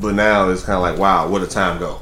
But 0.00 0.14
now 0.14 0.50
it's 0.50 0.62
kind 0.62 0.76
of 0.76 0.82
like, 0.82 0.98
wow, 0.98 1.28
what 1.28 1.42
a 1.42 1.46
time 1.46 1.78
go. 1.78 2.00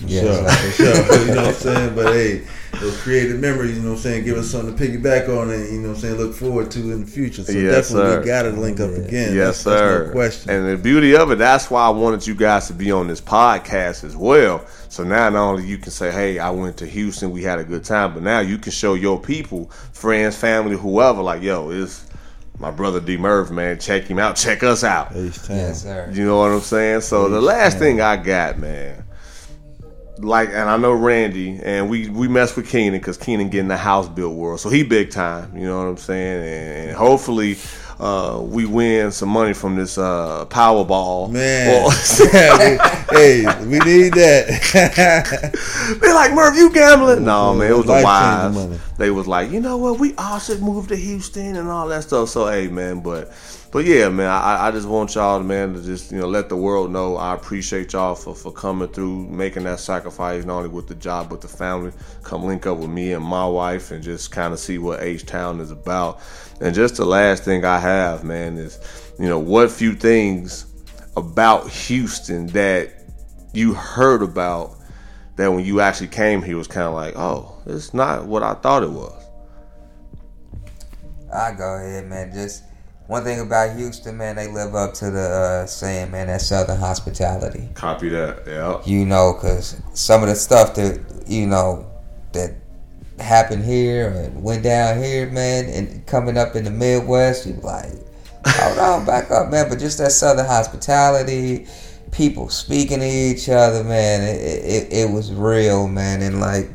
Yeah, 0.00 0.20
sure, 0.20 0.48
for 0.48 0.70
sure. 0.72 1.18
You 1.26 1.34
know 1.34 1.36
what 1.36 1.46
I'm 1.46 1.54
saying? 1.54 1.94
But 1.96 2.12
hey, 2.12 2.46
those 2.80 3.00
creative 3.02 3.40
memories, 3.40 3.76
you 3.76 3.82
know 3.82 3.90
what 3.90 3.96
I'm 3.96 4.02
saying, 4.02 4.24
give 4.24 4.36
us 4.36 4.50
something 4.50 4.76
to 4.76 4.82
piggyback 4.82 5.28
on 5.28 5.50
and, 5.50 5.72
you 5.72 5.80
know 5.80 5.88
what 5.88 5.94
I'm 5.96 6.00
saying, 6.00 6.14
look 6.16 6.34
forward 6.34 6.70
to 6.72 6.80
in 6.92 7.00
the 7.00 7.06
future. 7.06 7.42
So 7.44 7.52
Yes, 7.52 7.88
definitely 7.90 8.10
sir. 8.12 8.20
we 8.20 8.26
got 8.26 8.42
to 8.42 8.50
link 8.50 8.80
up 8.80 8.90
again. 8.90 9.34
Yes, 9.34 9.62
That's- 9.62 9.64
that's 9.64 9.80
sir. 9.80 10.06
no 10.06 10.12
question. 10.12 10.50
And 10.50 10.68
the 10.68 10.76
beauty 10.76 11.16
of 11.16 11.30
it, 11.30 11.38
that's 11.38 11.70
why 11.70 11.86
I 11.86 11.90
wanted 11.90 12.26
you 12.26 12.34
guys 12.34 12.66
to 12.68 12.72
be 12.72 12.90
on 12.92 13.06
this 13.08 13.20
podcast 13.20 14.04
as 14.04 14.16
well. 14.16 14.64
So 14.88 15.02
now 15.04 15.28
not 15.30 15.50
only 15.50 15.66
you 15.66 15.78
can 15.78 15.90
say, 15.90 16.10
"Hey, 16.12 16.38
I 16.38 16.50
went 16.50 16.76
to 16.78 16.86
Houston, 16.86 17.30
we 17.32 17.42
had 17.42 17.58
a 17.58 17.64
good 17.64 17.84
time," 17.84 18.14
but 18.14 18.22
now 18.22 18.40
you 18.40 18.58
can 18.58 18.70
show 18.72 18.94
your 18.94 19.18
people, 19.20 19.70
friends, 19.92 20.36
family, 20.36 20.76
whoever, 20.76 21.20
like, 21.22 21.42
"Yo, 21.42 21.70
it's 21.70 22.04
my 22.60 22.70
brother 22.70 23.00
D 23.00 23.16
Murph, 23.16 23.50
man. 23.50 23.78
Check 23.78 24.04
him 24.04 24.18
out. 24.20 24.36
Check 24.36 24.62
us 24.62 24.84
out." 24.84 25.08
H 25.14 25.42
Town. 25.42 25.56
Yes, 25.56 25.82
sir. 25.82 26.08
You 26.12 26.24
know 26.26 26.38
what 26.38 26.52
I'm 26.52 26.60
saying? 26.60 27.00
So 27.00 27.28
the 27.28 27.40
last 27.40 27.78
thing 27.78 28.00
I 28.00 28.16
got, 28.16 28.58
man, 28.58 29.02
like, 30.18 30.50
and 30.50 30.68
I 30.68 30.76
know 30.76 30.92
Randy, 30.92 31.58
and 31.62 31.90
we 31.90 32.08
we 32.08 32.28
mess 32.28 32.54
with 32.56 32.68
Keenan 32.68 33.00
because 33.00 33.16
Keenan 33.16 33.48
getting 33.48 33.68
the 33.68 33.76
house 33.76 34.08
built 34.08 34.34
world, 34.34 34.60
so 34.60 34.68
he 34.68 34.82
big 34.82 35.10
time. 35.10 35.56
You 35.56 35.66
know 35.66 35.78
what 35.78 35.88
I'm 35.88 35.96
saying? 35.96 36.88
And, 36.88 36.96
hopefully, 36.96 37.56
uh, 37.98 38.40
we 38.42 38.66
win 38.66 39.10
some 39.10 39.28
money 39.28 39.52
from 39.52 39.76
this 39.76 39.98
uh, 39.98 40.46
Powerball. 40.46 41.30
Man, 41.30 41.68
Well, 41.68 41.90
hey, 43.10 43.46
we 43.64 43.78
need 43.80 44.12
that. 44.14 45.98
they 46.00 46.12
like 46.12 46.32
Murph, 46.32 46.56
you 46.56 46.72
gambling? 46.72 47.24
No, 47.24 47.54
man, 47.54 47.70
it 47.70 47.76
was 47.76 47.86
the 47.86 47.92
wives. 47.92 48.96
They 48.96 49.10
was 49.10 49.26
like, 49.26 49.50
you 49.50 49.60
know 49.60 49.76
what? 49.76 49.98
We 49.98 50.14
all 50.16 50.38
should 50.38 50.62
move 50.62 50.88
to 50.88 50.96
Houston 50.96 51.56
and 51.56 51.68
all 51.68 51.88
that 51.88 52.04
stuff. 52.04 52.28
So, 52.28 52.46
hey, 52.46 52.68
man, 52.68 53.00
but. 53.00 53.32
But 53.74 53.86
yeah, 53.86 54.08
man, 54.08 54.28
I, 54.28 54.68
I 54.68 54.70
just 54.70 54.86
want 54.86 55.16
y'all, 55.16 55.42
man, 55.42 55.74
to 55.74 55.82
just 55.82 56.12
you 56.12 56.20
know 56.20 56.28
let 56.28 56.48
the 56.48 56.54
world 56.54 56.92
know 56.92 57.16
I 57.16 57.34
appreciate 57.34 57.92
y'all 57.92 58.14
for, 58.14 58.32
for 58.32 58.52
coming 58.52 58.86
through, 58.86 59.26
making 59.26 59.64
that 59.64 59.80
sacrifice, 59.80 60.44
not 60.44 60.58
only 60.58 60.68
with 60.68 60.86
the 60.86 60.94
job 60.94 61.28
but 61.28 61.40
the 61.40 61.48
family. 61.48 61.90
Come 62.22 62.44
link 62.44 62.66
up 62.68 62.78
with 62.78 62.90
me 62.90 63.14
and 63.14 63.24
my 63.24 63.44
wife, 63.44 63.90
and 63.90 64.00
just 64.00 64.30
kind 64.30 64.52
of 64.52 64.60
see 64.60 64.78
what 64.78 65.02
H 65.02 65.26
Town 65.26 65.58
is 65.58 65.72
about. 65.72 66.20
And 66.60 66.72
just 66.72 66.94
the 66.94 67.04
last 67.04 67.42
thing 67.42 67.64
I 67.64 67.80
have, 67.80 68.22
man, 68.22 68.58
is 68.58 68.78
you 69.18 69.28
know 69.28 69.40
what 69.40 69.72
few 69.72 69.96
things 69.96 70.66
about 71.16 71.68
Houston 71.68 72.46
that 72.46 72.92
you 73.54 73.74
heard 73.74 74.22
about 74.22 74.76
that 75.34 75.48
when 75.48 75.64
you 75.64 75.80
actually 75.80 76.06
came 76.06 76.42
here 76.42 76.56
was 76.56 76.68
kind 76.68 76.86
of 76.86 76.94
like, 76.94 77.16
oh, 77.16 77.60
it's 77.66 77.92
not 77.92 78.24
what 78.24 78.44
I 78.44 78.54
thought 78.54 78.84
it 78.84 78.90
was. 78.90 79.20
I 81.34 81.50
go 81.50 81.74
ahead, 81.74 82.06
man. 82.06 82.32
Just 82.32 82.62
one 83.06 83.22
thing 83.22 83.40
about 83.40 83.76
Houston, 83.76 84.16
man, 84.16 84.36
they 84.36 84.48
live 84.48 84.74
up 84.74 84.94
to 84.94 85.10
the 85.10 85.20
uh, 85.20 85.66
saying, 85.66 86.10
man, 86.10 86.28
that 86.28 86.40
Southern 86.40 86.78
hospitality. 86.78 87.68
Copy 87.74 88.08
that. 88.08 88.44
Yeah. 88.46 88.80
You 88.84 89.04
know, 89.04 89.34
because 89.34 89.80
some 89.92 90.22
of 90.22 90.28
the 90.28 90.34
stuff 90.34 90.74
that 90.76 91.00
you 91.26 91.46
know 91.46 91.90
that 92.32 92.54
happened 93.18 93.64
here 93.64 94.08
and 94.08 94.42
went 94.42 94.62
down 94.62 95.02
here, 95.02 95.30
man, 95.30 95.66
and 95.66 96.06
coming 96.06 96.38
up 96.38 96.56
in 96.56 96.64
the 96.64 96.70
Midwest, 96.70 97.46
you 97.46 97.54
like, 97.62 97.92
hold 98.46 98.78
on, 98.78 99.04
back 99.04 99.30
up, 99.30 99.50
man. 99.50 99.68
But 99.68 99.78
just 99.78 99.98
that 99.98 100.12
Southern 100.12 100.46
hospitality, 100.46 101.66
people 102.10 102.48
speaking 102.48 103.00
to 103.00 103.06
each 103.06 103.50
other, 103.50 103.84
man, 103.84 104.22
it, 104.22 104.38
it, 104.38 104.92
it 104.92 105.10
was 105.10 105.30
real, 105.30 105.88
man, 105.88 106.22
and 106.22 106.40
like 106.40 106.70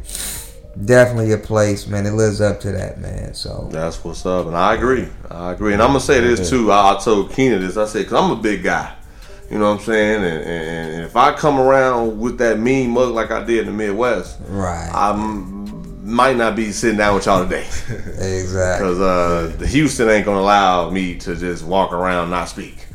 definitely 0.85 1.31
a 1.31 1.37
place, 1.37 1.87
man. 1.87 2.05
It 2.05 2.11
lives 2.11 2.41
up 2.41 2.59
to 2.61 2.71
that, 2.71 2.99
man. 2.99 3.33
So 3.33 3.69
That's 3.71 4.03
what's 4.03 4.25
up, 4.25 4.47
and 4.47 4.55
I 4.55 4.75
agree. 4.75 5.07
I 5.29 5.51
agree, 5.51 5.73
and 5.73 5.81
I'm 5.81 5.89
gonna 5.89 5.99
say 5.99 6.21
this 6.21 6.49
too. 6.49 6.71
I, 6.71 6.95
I 6.95 6.99
told 6.99 7.31
Keenan 7.31 7.61
this. 7.61 7.77
I 7.77 7.85
said, 7.85 8.07
"Cause 8.07 8.13
I'm 8.13 8.31
a 8.31 8.41
big 8.41 8.63
guy, 8.63 8.95
you 9.49 9.57
know 9.57 9.71
what 9.71 9.79
I'm 9.79 9.85
saying, 9.85 10.23
and, 10.23 10.43
and, 10.43 10.93
and 10.95 11.03
if 11.03 11.15
I 11.15 11.33
come 11.33 11.59
around 11.59 12.19
with 12.19 12.37
that 12.39 12.59
mean 12.59 12.91
mug 12.91 13.13
like 13.13 13.31
I 13.31 13.43
did 13.43 13.59
in 13.59 13.65
the 13.67 13.73
Midwest, 13.73 14.39
right, 14.47 14.89
I 14.93 15.13
might 15.13 16.37
not 16.37 16.55
be 16.55 16.71
sitting 16.71 16.97
down 16.97 17.15
with 17.15 17.25
y'all 17.25 17.43
today, 17.43 17.65
exactly. 18.19 18.87
because 18.87 18.99
uh, 18.99 19.55
the 19.57 19.67
Houston 19.67 20.09
ain't 20.09 20.25
gonna 20.25 20.39
allow 20.39 20.89
me 20.89 21.15
to 21.19 21.35
just 21.35 21.63
walk 21.65 21.93
around 21.93 22.23
and 22.23 22.31
not 22.31 22.49
speak. 22.49 22.85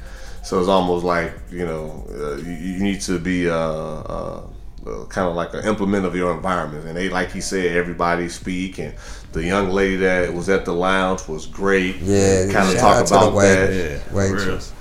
So 0.43 0.61
it's 0.61 0.69
almost 0.69 1.05
like 1.05 1.33
you 1.51 1.65
know 1.65 2.07
uh, 2.11 2.37
you, 2.37 2.53
you 2.53 2.79
need 2.83 3.01
to 3.03 3.19
be 3.19 3.49
uh, 3.49 4.43
uh, 4.87 5.05
kind 5.07 5.29
of 5.29 5.35
like 5.35 5.55
an 5.55 5.65
implement 5.65 6.05
of 6.05 6.15
your 6.15 6.35
environment. 6.35 6.87
And 6.87 6.97
they, 6.97 7.09
like 7.09 7.33
he 7.33 7.41
said, 7.41 7.77
everybody 7.77 8.29
speak. 8.29 8.79
And 8.79 8.95
the 9.33 9.45
young 9.45 9.71
lady 9.71 9.97
that 9.97 10.33
was 10.33 10.49
at 10.49 10.65
the 10.65 10.73
lounge 10.73 11.27
was 11.29 11.47
great. 11.47 11.97
Yeah, 11.97 12.51
kind 12.53 12.69
of 12.69 12.79
talk 12.79 12.97
out 12.97 13.09
the 13.09 13.17
about 13.17 13.35
waiter. 13.35 13.67
that. 13.67 14.03
Yeah, 14.07 14.15
Waitress. 14.15 14.73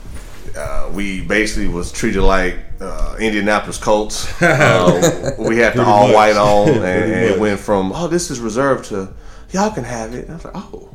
Uh, 0.56 0.92
we 0.94 1.22
basically 1.22 1.68
was 1.68 1.92
treated 1.92 2.22
like 2.22 2.56
uh, 2.80 3.16
Indianapolis 3.20 3.78
Colts. 3.78 4.32
Uh, 4.44 5.32
we 5.40 5.58
had 5.58 5.74
the 5.74 5.84
all 5.84 6.08
much. 6.08 6.16
white 6.16 6.36
on, 6.36 6.70
and, 6.70 6.84
and 6.84 7.12
it 7.12 7.40
went 7.40 7.60
from 7.60 7.92
oh 7.94 8.08
this 8.08 8.30
is 8.30 8.40
reserved 8.40 8.86
to 8.86 9.12
y'all 9.52 9.72
can 9.72 9.84
have 9.84 10.14
it. 10.14 10.26
And 10.26 10.32
I 10.32 10.36
was 10.36 10.46
like 10.46 10.56
oh. 10.56 10.90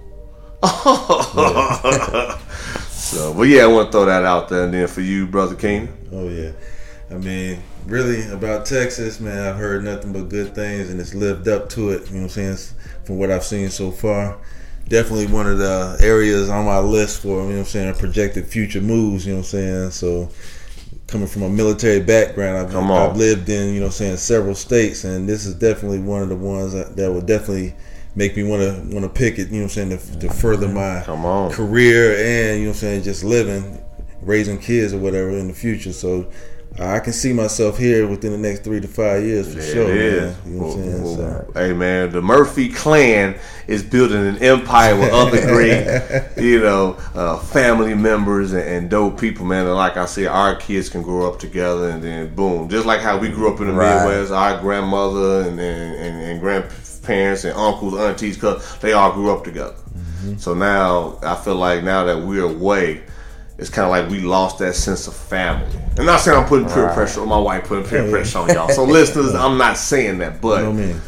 oh. 0.63 2.41
so, 2.89 3.35
but 3.35 3.43
yeah, 3.43 3.63
I 3.65 3.67
want 3.67 3.89
to 3.89 3.93
throw 3.93 4.05
that 4.07 4.25
out 4.25 4.49
there. 4.49 4.65
And 4.65 4.75
then 4.75 4.87
for 4.87 5.01
you, 5.01 5.27
brother 5.27 5.57
King, 5.57 5.89
Oh 6.13 6.29
yeah, 6.29 6.53
I 7.11 7.15
mean, 7.15 7.63
really 7.89 8.29
about 8.31 8.67
Texas, 8.67 9.21
man. 9.21 9.39
I've 9.39 9.57
heard 9.57 9.85
nothing 9.85 10.13
but 10.13 10.29
good 10.29 10.55
things, 10.55 10.91
and 10.91 11.01
it's 11.01 11.15
lived 11.15 11.49
up 11.49 11.69
to 11.71 11.91
it. 11.91 12.09
You 12.09 12.17
know 12.17 12.23
what 12.23 12.37
I'm 12.37 12.57
saying? 12.57 12.77
From 13.05 13.19
what 13.19 13.31
I've 13.31 13.45
seen 13.45 13.71
so 13.71 13.91
far, 13.91 14.39
definitely 14.89 15.27
one 15.27 15.47
of 15.47 15.59
the 15.59 15.99
areas 16.01 16.49
on 16.51 16.65
my 16.67 16.79
list 16.79 17.23
for 17.23 17.29
you 17.29 17.35
know 17.37 17.49
what 17.49 17.59
I'm 17.59 17.65
saying 17.65 17.95
projected 17.95 18.47
future 18.47 18.81
moves. 18.81 19.27
You 19.27 19.33
know 19.33 19.39
what 19.39 19.47
I'm 19.47 19.51
saying? 19.51 19.91
So. 19.91 20.31
Coming 21.07 21.27
from 21.27 21.43
a 21.43 21.49
military 21.49 22.01
background, 22.01 22.59
I've. 22.59 22.75
I've 22.77 23.17
lived 23.17 23.49
in, 23.49 23.73
you 23.73 23.81
know, 23.81 23.87
what 23.87 23.93
I'm 23.93 23.93
saying 23.93 24.17
several 24.19 24.55
states, 24.55 25.05
and 25.05 25.27
this 25.27 25.47
is 25.47 25.55
definitely 25.55 26.01
one 26.01 26.21
of 26.21 26.29
the 26.29 26.37
ones 26.37 26.75
that, 26.75 26.97
that 26.97 27.11
would 27.11 27.25
definitely 27.25 27.75
make 28.15 28.37
me 28.37 28.43
want 28.43 28.61
to 28.61 28.95
want 28.95 29.05
to 29.05 29.09
pick 29.09 29.39
it. 29.39 29.49
You 29.49 29.61
know, 29.61 29.65
what 29.65 29.77
I'm 29.79 29.89
saying 29.89 29.99
to, 29.99 30.19
to 30.19 30.31
further 30.35 30.69
my 30.69 31.03
Come 31.07 31.25
on. 31.25 31.51
career 31.51 32.13
and 32.13 32.59
you 32.59 32.67
know 32.67 32.71
what 32.73 32.77
I'm 32.77 32.81
saying 32.81 33.03
just 33.05 33.25
living 33.25 33.83
raising 34.21 34.59
kids 34.59 34.93
or 34.93 34.99
whatever 34.99 35.31
in 35.31 35.49
the 35.49 35.55
future 35.55 35.93
so 35.93 36.31
I 36.81 37.01
can 37.01 37.13
see 37.13 37.33
myself 37.33 37.77
here 37.77 38.07
within 38.07 38.31
the 38.31 38.39
next 38.39 38.63
three 38.63 38.81
to 38.81 38.87
five 38.87 39.25
years 39.25 39.49
for 39.53 39.59
There 39.61 39.75
sure 39.75 39.89
man. 39.89 40.37
you 40.47 40.51
know 40.53 40.67
what 40.67 40.77
I'm 40.77 40.83
saying 40.85 41.03
Well, 41.03 41.17
so, 41.17 41.53
Hey 41.55 41.73
man, 41.73 42.13
the 42.13 42.23
Murphy 42.23 42.69
clan 42.69 43.37
is 43.67 43.83
building 43.83 44.25
an 44.25 44.37
empire 44.39 44.95
with 44.97 45.13
other 45.13 45.41
great, 45.53 45.83
you 46.37 46.61
know, 46.61 46.97
uh, 47.17 47.39
family 47.39 47.95
members 47.95 48.53
and, 48.53 48.63
and 48.63 48.91
dope 48.91 49.19
people, 49.21 49.45
man. 49.45 49.67
And 49.67 49.75
like 49.75 49.97
I 49.97 50.05
said, 50.07 50.27
our 50.27 50.55
kids 50.55 50.89
can 50.89 51.03
grow 51.03 51.29
up 51.33 51.41
together, 51.41 51.89
and 51.91 52.01
then 52.03 52.33
boom, 52.37 52.69
just 52.69 52.87
like 52.87 53.01
how 53.01 53.19
we 53.19 53.29
grew 53.29 53.53
up 53.53 53.61
in 53.61 53.67
the 53.67 53.73
Right. 53.73 54.05
Midwest, 54.07 54.31
our 54.31 54.61
grandmother 54.61 55.49
and 55.49 55.59
and, 55.59 55.95
and, 55.97 56.23
and 56.23 56.41
grandparents 56.41 57.43
and 57.45 57.57
uncles, 57.57 57.95
aunties, 57.99 58.37
cuz 58.37 58.77
they 58.81 58.93
all 58.93 59.13
grew 59.13 59.33
up 59.33 59.43
together. 59.43 59.75
So 60.39 60.55
now 60.55 61.19
I 61.23 61.35
feel 61.35 61.57
like 61.57 61.83
now 61.83 62.05
that 62.05 62.23
we're 62.23 62.45
away. 62.45 63.03
It's 63.59 63.69
kind 63.69 63.85
of 63.85 63.91
like 63.91 64.09
we 64.09 64.21
lost 64.21 64.59
that 64.61 64.75
sense 64.75 65.09
of 65.09 65.15
family. 65.15 65.69
I'm 65.99 66.07
not 66.07 66.21
saying 66.21 66.39
I'm 66.39 66.47
putting 66.47 66.69
peer 66.69 66.89
pressure 66.95 67.21
on 67.23 67.29
my 67.29 67.39
wife, 67.39 67.65
putting 67.65 67.85
peer 67.85 68.09
pressure 68.09 68.39
on 68.39 68.49
y'all. 68.51 68.69
So 68.69 68.85
listeners, 68.99 69.35
I'm 69.35 69.59
not 69.59 69.77
saying 69.77 70.19
that, 70.19 70.41
but 70.41 70.59
you 70.59 70.65
know 70.65 70.71
what 70.71 70.81
I 70.81 70.87
mean 70.87 71.01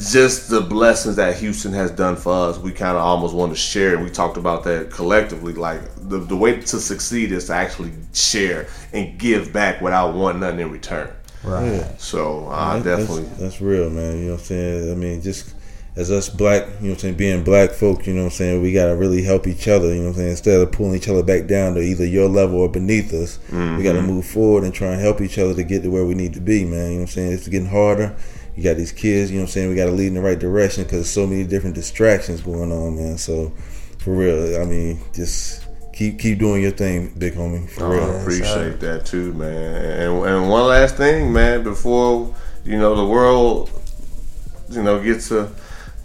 just 0.00 0.48
the 0.48 0.60
blessings 0.60 1.16
that 1.16 1.36
Houston 1.36 1.72
has 1.72 1.90
done 1.90 2.16
for 2.16 2.32
us, 2.32 2.58
we 2.58 2.72
kind 2.72 2.96
of 2.96 3.02
almost 3.02 3.34
want 3.34 3.52
to 3.52 3.58
share. 3.58 3.94
And 3.94 4.04
we 4.04 4.10
talked 4.10 4.38
about 4.38 4.64
that 4.64 4.90
collectively. 4.90 5.52
Like 5.52 5.82
the, 5.96 6.18
the 6.18 6.36
way 6.36 6.58
to 6.60 6.80
succeed 6.80 7.32
is 7.32 7.46
to 7.46 7.54
actually 7.54 7.92
share 8.14 8.66
and 8.92 9.18
give 9.18 9.52
back 9.52 9.80
without 9.80 10.14
wanting 10.14 10.40
nothing 10.40 10.60
in 10.60 10.70
return. 10.70 11.10
Right. 11.44 11.66
yeah 11.72 11.96
So 11.98 12.48
I 12.48 12.78
That- 12.78 12.84
that's- 12.84 13.08
definitely, 13.08 13.44
that's, 13.44 13.60
real 13.60 13.90
man 13.90 14.18
you 14.18 14.24
know 14.26 14.32
what 14.32 14.40
I'm 14.40 14.46
saying 14.46 14.92
I 14.92 14.94
mean 14.94 15.22
just 15.22 15.54
as 15.96 16.10
us 16.10 16.28
black 16.28 16.62
you 16.64 16.68
know 16.68 16.76
what 16.80 16.92
I'm 16.92 16.98
saying 16.98 17.14
being 17.16 17.44
black 17.44 17.70
folk 17.72 18.06
you 18.06 18.14
know 18.14 18.20
what 18.20 18.26
I'm 18.26 18.36
saying 18.36 18.62
we 18.62 18.72
gotta 18.72 18.94
really 18.94 19.22
help 19.22 19.46
each 19.46 19.66
other 19.66 19.88
you 19.88 19.96
know 19.96 20.02
what 20.02 20.08
I'm 20.10 20.14
saying 20.16 20.30
instead 20.30 20.60
of 20.60 20.70
pulling 20.72 20.94
each 20.94 21.08
other 21.08 21.22
back 21.22 21.46
down 21.46 21.74
to 21.74 21.80
either 21.80 22.06
your 22.06 22.28
level 22.28 22.60
or 22.60 22.68
beneath 22.68 23.12
us 23.12 23.38
we 23.50 23.56
Mm-hmm. 23.58 23.82
gotta 23.82 24.02
move 24.02 24.24
forward 24.24 24.64
and 24.64 24.72
try 24.72 24.88
and 24.88 25.00
help 25.00 25.20
each 25.20 25.38
other 25.38 25.52
to 25.54 25.64
get 25.64 25.82
to 25.82 25.88
where 25.90 26.04
we 26.06 26.14
need 26.14 26.34
to 26.34 26.40
be 26.40 26.64
man 26.64 26.72
you 26.72 26.88
know 26.90 26.94
what 26.94 27.00
I'm 27.02 27.06
saying 27.08 27.32
it's 27.32 27.48
getting 27.48 27.68
harder 27.68 28.14
you 28.56 28.62
got 28.62 28.76
these 28.76 28.92
kids 28.92 29.30
you 29.30 29.38
know 29.38 29.42
what 29.42 29.48
I'm 29.48 29.52
saying 29.52 29.68
we 29.70 29.74
gotta 29.74 29.90
lead 29.92 30.06
in 30.08 30.14
the 30.14 30.20
right 30.22 30.38
direction 30.38 30.84
because 30.84 31.10
so 31.10 31.26
many 31.26 31.44
different 31.44 31.74
distractions 31.74 32.40
going 32.40 32.70
on 32.72 32.96
man 32.96 33.18
so 33.18 33.50
for 33.98 34.14
real 34.14 34.60
I 34.60 34.64
mean 34.64 35.00
just 35.12 35.66
keep 35.92 36.18
keep 36.20 36.38
doing 36.38 36.62
your 36.62 36.70
thing 36.70 37.12
big 37.18 37.34
homie 37.34 37.68
for 37.68 37.86
I 37.86 37.96
real 37.96 38.20
appreciate 38.20 38.78
that 38.80 39.04
too, 39.06 39.32
man. 39.34 39.74
And, 40.00 40.24
and 40.24 40.48
one 40.48 40.66
last 40.66 40.96
thing, 40.96 41.30
man, 41.32 41.62
before 41.62 42.34
you 42.64 42.78
know 42.78 42.94
the 42.94 43.04
world, 43.04 43.70
you 44.70 44.82
know, 44.82 45.02
gets 45.02 45.28
to 45.28 45.50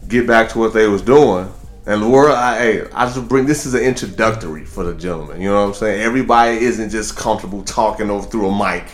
get 0.07 0.27
back 0.27 0.49
to 0.49 0.59
what 0.59 0.73
they 0.73 0.87
was 0.87 1.01
doing. 1.01 1.51
And 1.87 2.01
Laura, 2.01 2.33
I, 2.33 2.57
hey, 2.57 2.87
I 2.93 3.05
just 3.05 3.27
bring 3.27 3.45
this 3.45 3.65
is 3.65 3.75
an 3.75 3.83
introductory 3.83 4.65
for 4.65 4.83
the 4.83 4.95
gentleman. 4.95 5.39
You 5.39 5.49
know 5.49 5.61
what 5.61 5.67
I'm 5.67 5.73
saying? 5.75 6.01
Everybody 6.01 6.57
isn't 6.57 6.89
just 6.89 7.15
comfortable 7.15 7.63
talking 7.63 8.09
over 8.09 8.27
through 8.27 8.49
a 8.49 8.57
mic, 8.57 8.85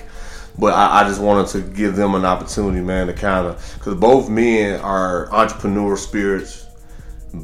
but 0.60 0.74
I, 0.74 1.02
I 1.02 1.08
just 1.08 1.21
wanted 1.21 1.47
to 1.52 1.62
give 1.62 1.95
them 1.95 2.15
an 2.15 2.26
opportunity, 2.26 2.82
man, 2.82 3.08
to 3.08 3.13
kind 3.13 3.47
of 3.47 3.76
because 3.78 3.95
both 3.95 4.30
men 4.30 4.82
are 4.82 5.32
entrepreneur 5.32 5.95
spirits. 5.95 6.67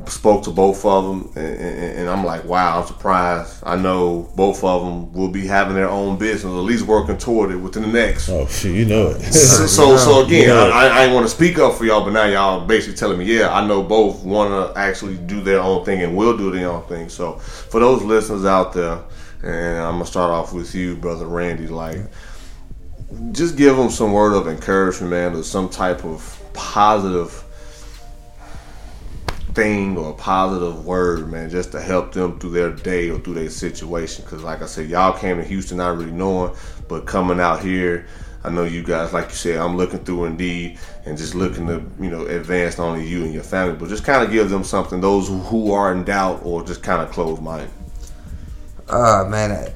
Spoke 0.07 0.43
to 0.43 0.51
both 0.51 0.83
of 0.85 1.05
them, 1.05 1.31
and, 1.35 1.59
and, 1.59 1.99
and 1.99 2.09
I'm 2.09 2.25
like, 2.25 2.43
wow, 2.43 2.79
I'm 2.79 2.87
surprised. 2.87 3.63
I 3.63 3.77
know 3.77 4.29
both 4.35 4.63
of 4.63 4.83
them 4.83 5.13
will 5.13 5.29
be 5.29 5.47
having 5.47 5.75
their 5.75 5.89
own 5.89 6.17
business, 6.17 6.43
at 6.43 6.49
least 6.49 6.85
working 6.85 7.17
toward 7.17 7.51
it 7.51 7.55
within 7.55 7.83
the 7.83 7.87
next. 7.87 8.27
Oh 8.29 8.45
shit, 8.47 8.75
you 8.75 8.85
know 8.85 9.07
it. 9.07 9.21
So, 9.21 9.65
so, 9.67 9.97
so 9.97 10.25
again, 10.25 10.49
Yeah. 10.49 10.55
I, 10.73 10.87
I 10.87 11.03
ain't 11.05 11.13
want 11.13 11.25
to 11.25 11.33
speak 11.33 11.57
up 11.57 11.75
for 11.75 11.85
y'all, 11.85 12.03
but 12.03 12.11
now 12.11 12.25
y'all 12.25 12.65
basically 12.65 12.97
telling 12.97 13.17
me, 13.17 13.25
yeah, 13.25 13.53
I 13.53 13.65
know 13.65 13.81
both 13.81 14.23
want 14.23 14.49
to 14.51 14.79
actually 14.79 15.17
do 15.17 15.41
their 15.41 15.61
own 15.61 15.85
thing 15.85 16.01
and 16.03 16.17
will 16.17 16.35
do 16.35 16.51
their 16.51 16.69
own 16.69 16.83
thing. 16.87 17.07
So, 17.07 17.33
for 17.35 17.79
those 17.79 18.03
listeners 18.03 18.43
out 18.45 18.73
there, 18.73 18.99
and 19.43 19.77
I'm 19.77 19.93
gonna 19.93 20.05
start 20.05 20.31
off 20.31 20.51
with 20.51 20.75
you, 20.75 20.95
brother 20.95 21.27
Randy, 21.27 21.67
like, 21.67 21.99
just 23.31 23.55
give 23.55 23.77
them 23.77 23.89
some 23.89 24.11
word 24.11 24.33
of 24.33 24.47
encouragement, 24.47 25.11
man, 25.11 25.33
or 25.33 25.43
some 25.43 25.69
type 25.69 26.03
of 26.03 26.41
positive 26.53 27.43
thing 29.57 29.97
or 29.97 30.11
a 30.11 30.13
positive 30.13 30.85
word, 30.85 31.31
man, 31.31 31.49
just 31.49 31.71
to 31.71 31.81
help 31.81 32.13
them 32.13 32.39
through 32.39 32.51
their 32.51 32.69
day 32.69 33.09
or 33.09 33.17
through 33.19 33.33
their 33.33 33.49
situation. 33.49 34.23
Because, 34.23 34.43
like 34.43 34.61
I 34.61 34.67
said, 34.67 34.87
y'all 34.87 35.17
came 35.17 35.37
to 35.37 35.43
Houston 35.43 35.77
not 35.77 35.97
really 35.97 36.11
knowing, 36.11 36.55
but 36.87 37.07
coming 37.07 37.39
out 37.39 37.63
here, 37.63 38.05
I 38.43 38.51
know 38.51 38.65
you 38.65 38.83
guys, 38.83 39.13
like 39.13 39.29
you 39.29 39.35
said, 39.35 39.57
I'm 39.57 39.75
looking 39.75 40.05
through 40.05 40.25
Indeed 40.25 40.77
and 41.05 41.17
just 41.17 41.33
looking 41.33 41.65
to, 41.67 41.83
you 41.99 42.11
know, 42.11 42.27
advance 42.27 42.77
only 42.77 43.07
you 43.07 43.23
and 43.23 43.33
your 43.33 43.41
family, 43.41 43.75
but 43.75 43.89
just 43.89 44.03
kind 44.03 44.23
of 44.23 44.31
give 44.31 44.51
them 44.51 44.63
something, 44.63 45.01
those 45.01 45.27
who, 45.27 45.71
are 45.71 45.91
in 45.91 46.03
doubt 46.03 46.41
or 46.43 46.63
just 46.63 46.83
kind 46.83 47.01
of 47.01 47.09
closed 47.11 47.41
minded. 47.41 47.71
Uh 48.87 49.25
man, 49.27 49.73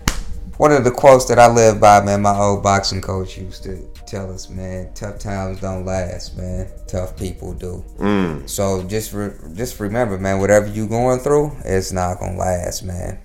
one 0.58 0.72
of 0.72 0.84
the 0.84 0.92
quotes 0.92 1.26
that 1.26 1.40
I 1.40 1.52
live 1.52 1.82
by, 1.82 2.02
man, 2.06 2.22
my 2.22 2.38
old 2.38 2.62
boxing 2.62 3.02
coach 3.02 3.38
used 3.38 3.64
to 3.64 3.91
tell 4.12 4.32
us, 4.32 4.50
man, 4.50 4.94
tough 4.94 5.18
times 5.20 5.62
don't 5.62 5.86
last, 5.86 6.38
man. 6.38 6.70
Tough 6.86 7.16
people 7.16 7.54
do. 7.54 7.84
Mm. 7.98 8.48
So 8.48 8.84
just 8.84 9.14
re- 9.14 9.34
just 9.54 9.80
remember, 9.80 10.18
man, 10.18 10.40
whatever 10.40 10.68
you're 10.68 10.90
going 10.90 11.20
through, 11.20 11.56
it's 11.64 11.94
not 11.94 12.20
gonna 12.20 12.38
last, 12.38 12.84
man. 12.84 13.18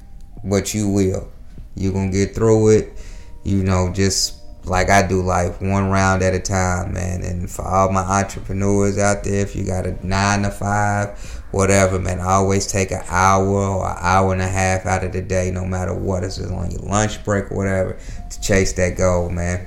But 0.44 0.74
you 0.74 0.88
will. 0.88 1.28
You're 1.74 1.92
gonna 1.92 2.12
get 2.12 2.36
through 2.36 2.68
it. 2.68 3.04
You 3.42 3.64
know, 3.64 3.92
just 3.92 4.36
like 4.64 4.88
I 4.88 5.06
do 5.06 5.22
life, 5.22 5.60
one 5.60 5.90
round 5.90 6.22
at 6.22 6.34
a 6.34 6.40
time, 6.40 6.92
man. 6.92 7.22
And 7.22 7.50
for 7.50 7.62
all 7.62 7.90
my 7.90 8.02
entrepreneurs 8.02 8.96
out 8.96 9.24
there, 9.24 9.42
if 9.42 9.56
you 9.56 9.64
got 9.64 9.86
a 9.86 10.06
nine 10.06 10.42
to 10.42 10.50
five, 10.50 11.18
whatever, 11.50 11.98
man, 11.98 12.20
always 12.20 12.70
take 12.70 12.92
an 12.92 13.02
hour 13.08 13.46
or 13.46 13.90
an 13.90 13.96
hour 14.00 14.32
and 14.32 14.42
a 14.42 14.48
half 14.48 14.86
out 14.86 15.02
of 15.02 15.12
the 15.12 15.22
day, 15.22 15.50
no 15.50 15.64
matter 15.64 15.94
what. 15.94 16.22
It's 16.22 16.36
just 16.36 16.52
on 16.52 16.70
your 16.70 16.80
lunch 16.82 17.24
break 17.24 17.50
or 17.50 17.56
whatever, 17.56 17.98
to 18.30 18.40
chase 18.40 18.72
that 18.74 18.96
goal, 18.96 19.30
man. 19.30 19.66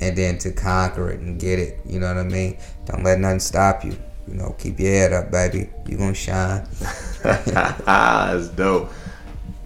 And 0.00 0.16
then 0.16 0.38
to 0.38 0.50
conquer 0.52 1.10
it 1.10 1.20
and 1.20 1.38
get 1.38 1.58
it. 1.58 1.78
You 1.86 2.00
know 2.00 2.08
what 2.08 2.18
I 2.18 2.24
mean? 2.24 2.58
Don't 2.86 3.04
let 3.04 3.20
nothing 3.20 3.40
stop 3.40 3.84
you. 3.84 3.96
You 4.26 4.34
know, 4.34 4.54
keep 4.58 4.80
your 4.80 4.90
head 4.90 5.12
up, 5.12 5.30
baby. 5.30 5.70
You're 5.86 5.98
gonna 5.98 6.14
shine. 6.14 6.66
That's 7.22 8.48
dope. 8.48 8.90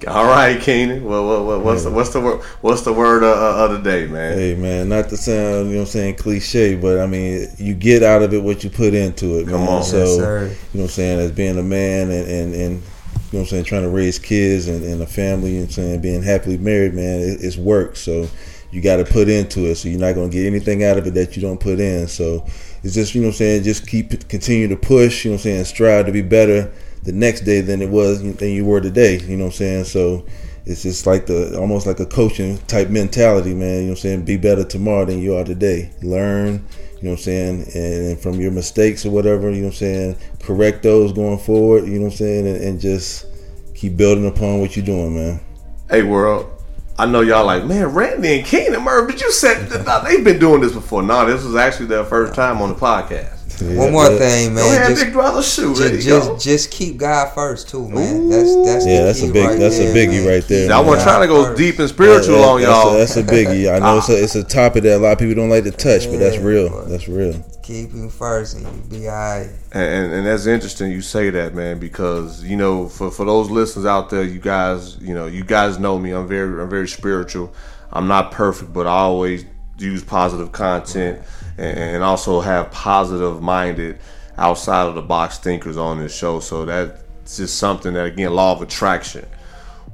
All 0.07 0.27
right, 0.27 0.61
Keenan. 0.61 1.05
Well, 1.05 1.27
what, 1.27 1.45
what, 1.45 1.65
what's 1.65 1.83
the 1.83 1.91
what's 1.91 2.11
the 2.11 2.21
word 2.21 2.41
what's 2.61 2.83
the 2.83 2.93
word 2.93 3.25
uh, 3.25 3.33
uh, 3.33 3.65
of 3.65 3.73
the 3.73 3.79
day, 3.79 4.07
man? 4.07 4.39
Hey 4.39 4.55
man, 4.55 4.89
not 4.89 5.09
to 5.09 5.17
sound 5.17 5.69
you 5.69 5.75
know 5.75 5.81
what 5.81 5.81
I'm 5.81 5.87
saying 5.87 6.15
cliche, 6.17 6.77
but 6.77 7.01
I 7.01 7.07
mean 7.07 7.49
you 7.57 7.75
get 7.75 8.05
out 8.05 8.23
of 8.23 8.33
it 8.33 8.43
what 8.43 8.63
you 8.63 8.71
put 8.71 8.95
into 8.95 9.39
it. 9.39 9.49
Come 9.49 9.61
man. 9.61 9.69
on. 9.69 9.83
so 9.83 9.99
Yes, 9.99 10.17
sir. 10.17 10.43
you 10.43 10.49
know 10.49 10.55
what 10.73 10.83
I'm 10.83 10.89
saying 10.89 11.19
as 11.19 11.33
being 11.33 11.59
a 11.59 11.63
man 11.63 12.11
and 12.11 12.29
and, 12.29 12.55
and 12.55 12.83
you 13.31 13.39
know 13.39 13.41
what 13.41 13.41
I'm 13.41 13.47
saying 13.47 13.65
trying 13.65 13.83
to 13.83 13.89
raise 13.89 14.19
kids 14.21 14.69
and, 14.69 14.85
and 14.85 15.03
a 15.03 15.07
family 15.07 15.59
and 15.59 15.71
saying 15.71 16.01
being 16.01 16.23
happily 16.23 16.59
married, 16.59 16.95
man, 16.95 17.21
it, 17.21 17.41
it's 17.43 17.57
work. 17.57 17.97
So 17.97 18.29
you 18.71 18.81
got 18.83 18.97
to 18.97 19.05
put 19.05 19.29
into 19.29 19.67
it. 19.67 19.77
So 19.77 19.89
you're 19.89 20.01
not 20.01 20.15
gonna 20.15 20.29
get 20.29 20.47
anything 20.47 20.85
out 20.85 20.99
of 20.99 21.07
it 21.07 21.15
that 21.15 21.37
you 21.37 21.43
don't 21.43 21.61
put 21.61 21.81
in. 21.81 22.07
So 22.07 22.45
it's 22.83 22.95
just 22.95 23.15
you 23.15 23.23
know 23.23 23.29
I'm 23.29 23.35
saying 23.35 23.63
just 23.63 23.87
keep 23.87 24.29
continue 24.29 24.69
to 24.69 24.77
push. 24.77 25.25
You 25.25 25.31
know 25.31 25.35
what 25.35 25.41
I'm 25.41 25.43
saying 25.43 25.65
strive 25.65 26.07
to 26.07 26.13
be 26.13 26.23
better 26.23 26.73
the 27.03 27.13
next 27.13 27.43
day 27.43 27.61
than 27.61 27.81
it 27.81 27.89
was 27.89 28.23
than 28.23 28.51
you 28.51 28.65
were 28.65 28.81
today. 28.81 29.19
You 29.21 29.37
know 29.37 29.45
what 29.45 29.55
I'm 29.55 29.57
saying? 29.57 29.85
So 29.85 30.27
it's 30.67 30.83
just 30.83 31.07
like 31.07 31.27
the 31.27 31.59
almost 31.59 31.87
like 31.87 32.01
a 32.01 32.07
coaching 32.07 32.59
type 32.67 32.91
mentality, 32.91 33.55
man. 33.55 33.77
You 33.77 33.81
know 33.81 33.87
what 33.87 33.91
I'm 33.91 33.97
saying? 33.97 34.25
Be 34.27 34.37
better 34.37 34.65
tomorrow 34.65 35.07
than 35.07 35.21
you 35.21 35.35
are 35.37 35.45
today. 35.45 35.91
Learn, 36.03 36.63
you 37.01 37.05
know 37.05 37.11
what 37.11 37.13
I'm 37.13 37.17
saying, 37.19 37.71
and 37.75 38.21
from 38.21 38.41
your 38.41 38.51
mistakes 38.51 39.07
or 39.07 39.11
whatever, 39.11 39.51
you 39.51 39.63
know 39.63 39.69
what 39.69 39.75
I'm 39.75 39.79
saying, 39.79 40.17
correct 40.43 40.83
those 40.83 41.13
going 41.13 41.39
forward, 41.39 41.87
you 41.87 41.95
know 41.95 42.07
what 42.07 42.13
I'm 42.13 42.17
saying, 42.19 42.47
and, 42.49 42.57
and 42.57 42.81
just 42.81 43.27
keep 43.75 43.97
building 43.97 44.27
upon 44.27 44.61
what 44.61 44.77
you're 44.77 44.85
doing, 44.85 45.15
man. 45.15 45.41
Hey, 45.89 46.03
world. 46.03 46.58
I 47.01 47.07
know 47.07 47.21
y'all 47.21 47.47
like, 47.47 47.65
man, 47.65 47.87
Randy 47.87 48.39
and 48.39 48.45
Keenan 48.45 48.83
Murph, 48.83 49.09
did 49.09 49.21
you 49.21 49.31
set 49.31 49.69
they've 49.69 50.25
been 50.25 50.41
doing 50.41 50.61
this 50.61 50.73
before. 50.73 51.01
No, 51.03 51.25
this 51.27 51.45
was 51.45 51.55
actually 51.55 51.87
their 51.87 52.05
first 52.05 52.35
time 52.35 52.61
on 52.61 52.71
the 52.71 52.75
podcast. 52.75 53.38
One 53.61 53.93
more 53.93 54.07
thing, 54.09 54.55
Go 54.55 54.61
ahead, 54.61 54.81
man. 54.81 54.91
Just, 54.91 55.05
big 55.05 55.13
brother, 55.13 55.43
shoot. 55.43 55.77
Just, 55.77 56.07
just, 56.07 56.45
just 56.45 56.71
keep 56.71 56.97
God 56.97 57.33
first, 57.35 57.69
too, 57.69 57.89
man. 57.89 58.29
That's 58.29 58.55
that's 58.65 58.87
Yeah, 58.87 59.01
the 59.01 59.05
that's 59.07 59.23
a 59.23 59.33
big- 59.33 59.47
right 59.49 59.59
that's 59.59 59.79
a 59.79 59.87
biggie 59.95 60.25
man. 60.25 60.27
right 60.29 60.45
there, 60.49 60.61
Keep 60.63 60.69
man. 60.69 60.73
I 60.73 60.81
wasn't 60.81 60.99
God 60.99 61.05
trying 61.05 61.21
to 61.23 61.27
go 61.29 61.45
first. 61.45 61.59
deep 61.59 61.79
and 61.79 61.89
spiritual 61.89 62.37
Yeah, 62.37 62.47
on 62.47 62.61
that's 62.61 62.71
y'all. 62.85 62.95
A, 62.95 62.99
that's 62.99 63.17
a 63.17 63.23
biggie. 63.23 63.75
I 63.75 63.79
know 63.81 63.99
it's 63.99 64.09
a, 64.09 64.23
it's 64.23 64.35
a 64.35 64.45
topic 64.45 64.83
that 64.85 64.97
a 64.97 64.99
lot 64.99 65.13
of 65.13 65.19
people 65.19 65.35
don't 65.35 65.49
like 65.51 65.65
to 65.65 65.71
touch, 65.71 66.07
but 66.11 66.19
that's 66.19 66.39
real. 66.39 66.69
but- 66.71 66.89
That's 66.89 67.09
real. 67.09 67.45
Keep 67.63 67.93
him 67.93 68.09
first, 68.09 68.57
and 68.57 68.65
you 68.67 68.99
be 69.01 69.09
alright. 69.09 69.49
And, 69.73 69.83
and, 70.05 70.13
and 70.15 70.27
that's 70.27 70.47
interesting 70.47 70.91
you 70.91 71.03
say 71.03 71.29
that, 71.29 71.55
man, 71.55 71.79
because 71.79 72.43
you 72.43 72.57
know, 72.57 72.89
for, 72.89 73.11
for 73.11 73.27
those 73.27 73.51
listeners 73.51 73.85
out 73.85 74.09
there, 74.09 74.23
you 74.25 74.39
guys, 74.39 74.97
you 75.03 75.13
know, 75.15 75.27
you 75.27 75.45
guys 75.45 75.79
know 75.79 75.99
me. 75.99 76.13
I'm 76.13 76.27
very 76.27 76.63
I'm 76.63 76.71
very 76.71 76.89
spiritual. 76.89 77.53
I'm 77.93 78.09
not 78.09 78.33
perfect, 78.33 78.73
but 78.73 78.87
I 78.87 78.93
always 79.01 79.45
use 79.79 80.03
positive 80.03 80.51
content 80.53 81.19
and, 81.19 81.27
and 81.59 82.03
also 82.03 82.41
have 82.41 82.71
positive 82.71 83.43
minded 83.43 83.99
outside 84.37 84.87
of 84.87 84.95
the 84.95 85.03
box 85.03 85.39
thinkers 85.39 85.77
on 85.77 85.99
this 85.99 86.17
show. 86.17 86.41
So 86.41 86.65
that's 86.65 87.37
just 87.37 87.59
something 87.59 87.95
that 87.95 88.07
again, 88.07 88.33
law 88.33 88.53
of 88.53 88.63
attraction. 88.63 89.27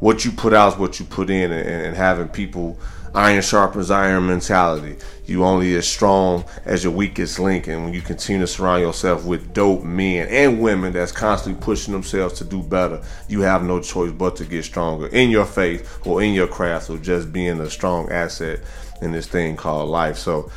What 0.01 0.25
you 0.25 0.33
put 0.33 0.53
out 0.53 0.75
is 0.75 0.79
what 0.79 1.01
you 1.01 1.07
put 1.07 1.31
in, 1.31 1.51
and, 1.51 1.69
and 1.69 1.97
having 1.97 2.29
people 2.29 2.79
iron 3.15 3.43
sharpens 3.43 3.91
iron 3.91 4.27
mentality. 4.27 4.97
You 5.25 5.45
only 5.45 5.75
as 5.77 5.87
strong 5.87 6.45
as 6.65 6.85
your 6.85 6.93
weakest 6.93 7.39
link, 7.39 7.69
and 7.69 7.85
when 7.85 7.95
you 7.95 8.03
continue 8.03 8.43
to 8.43 8.47
surround 8.47 8.83
yourself 8.83 9.25
with 9.25 9.55
dope 9.55 9.85
men 9.85 10.29
and 10.29 10.61
women 10.61 10.93
that's 10.93 11.13
constantly 11.13 11.63
pushing 11.63 11.93
themselves 11.93 12.35
to 12.39 12.45
do 12.45 12.63
better, 12.63 13.03
you 13.29 13.41
have 13.43 13.63
no 13.63 13.81
choice 13.81 14.13
but 14.13 14.37
to 14.37 14.45
get 14.45 14.65
stronger 14.65 15.07
in 15.09 15.31
your 15.31 15.47
faith 15.47 16.01
or 16.07 16.23
in 16.23 16.35
your 16.35 16.49
craft, 16.49 16.91
or 16.91 16.99
just 16.99 17.33
being 17.33 17.61
a 17.61 17.71
strong 17.71 18.11
asset 18.11 18.61
in 19.01 19.13
this 19.13 19.27
thing 19.27 19.57
called 19.57 19.89
life. 19.89 20.19
So, 20.19 20.51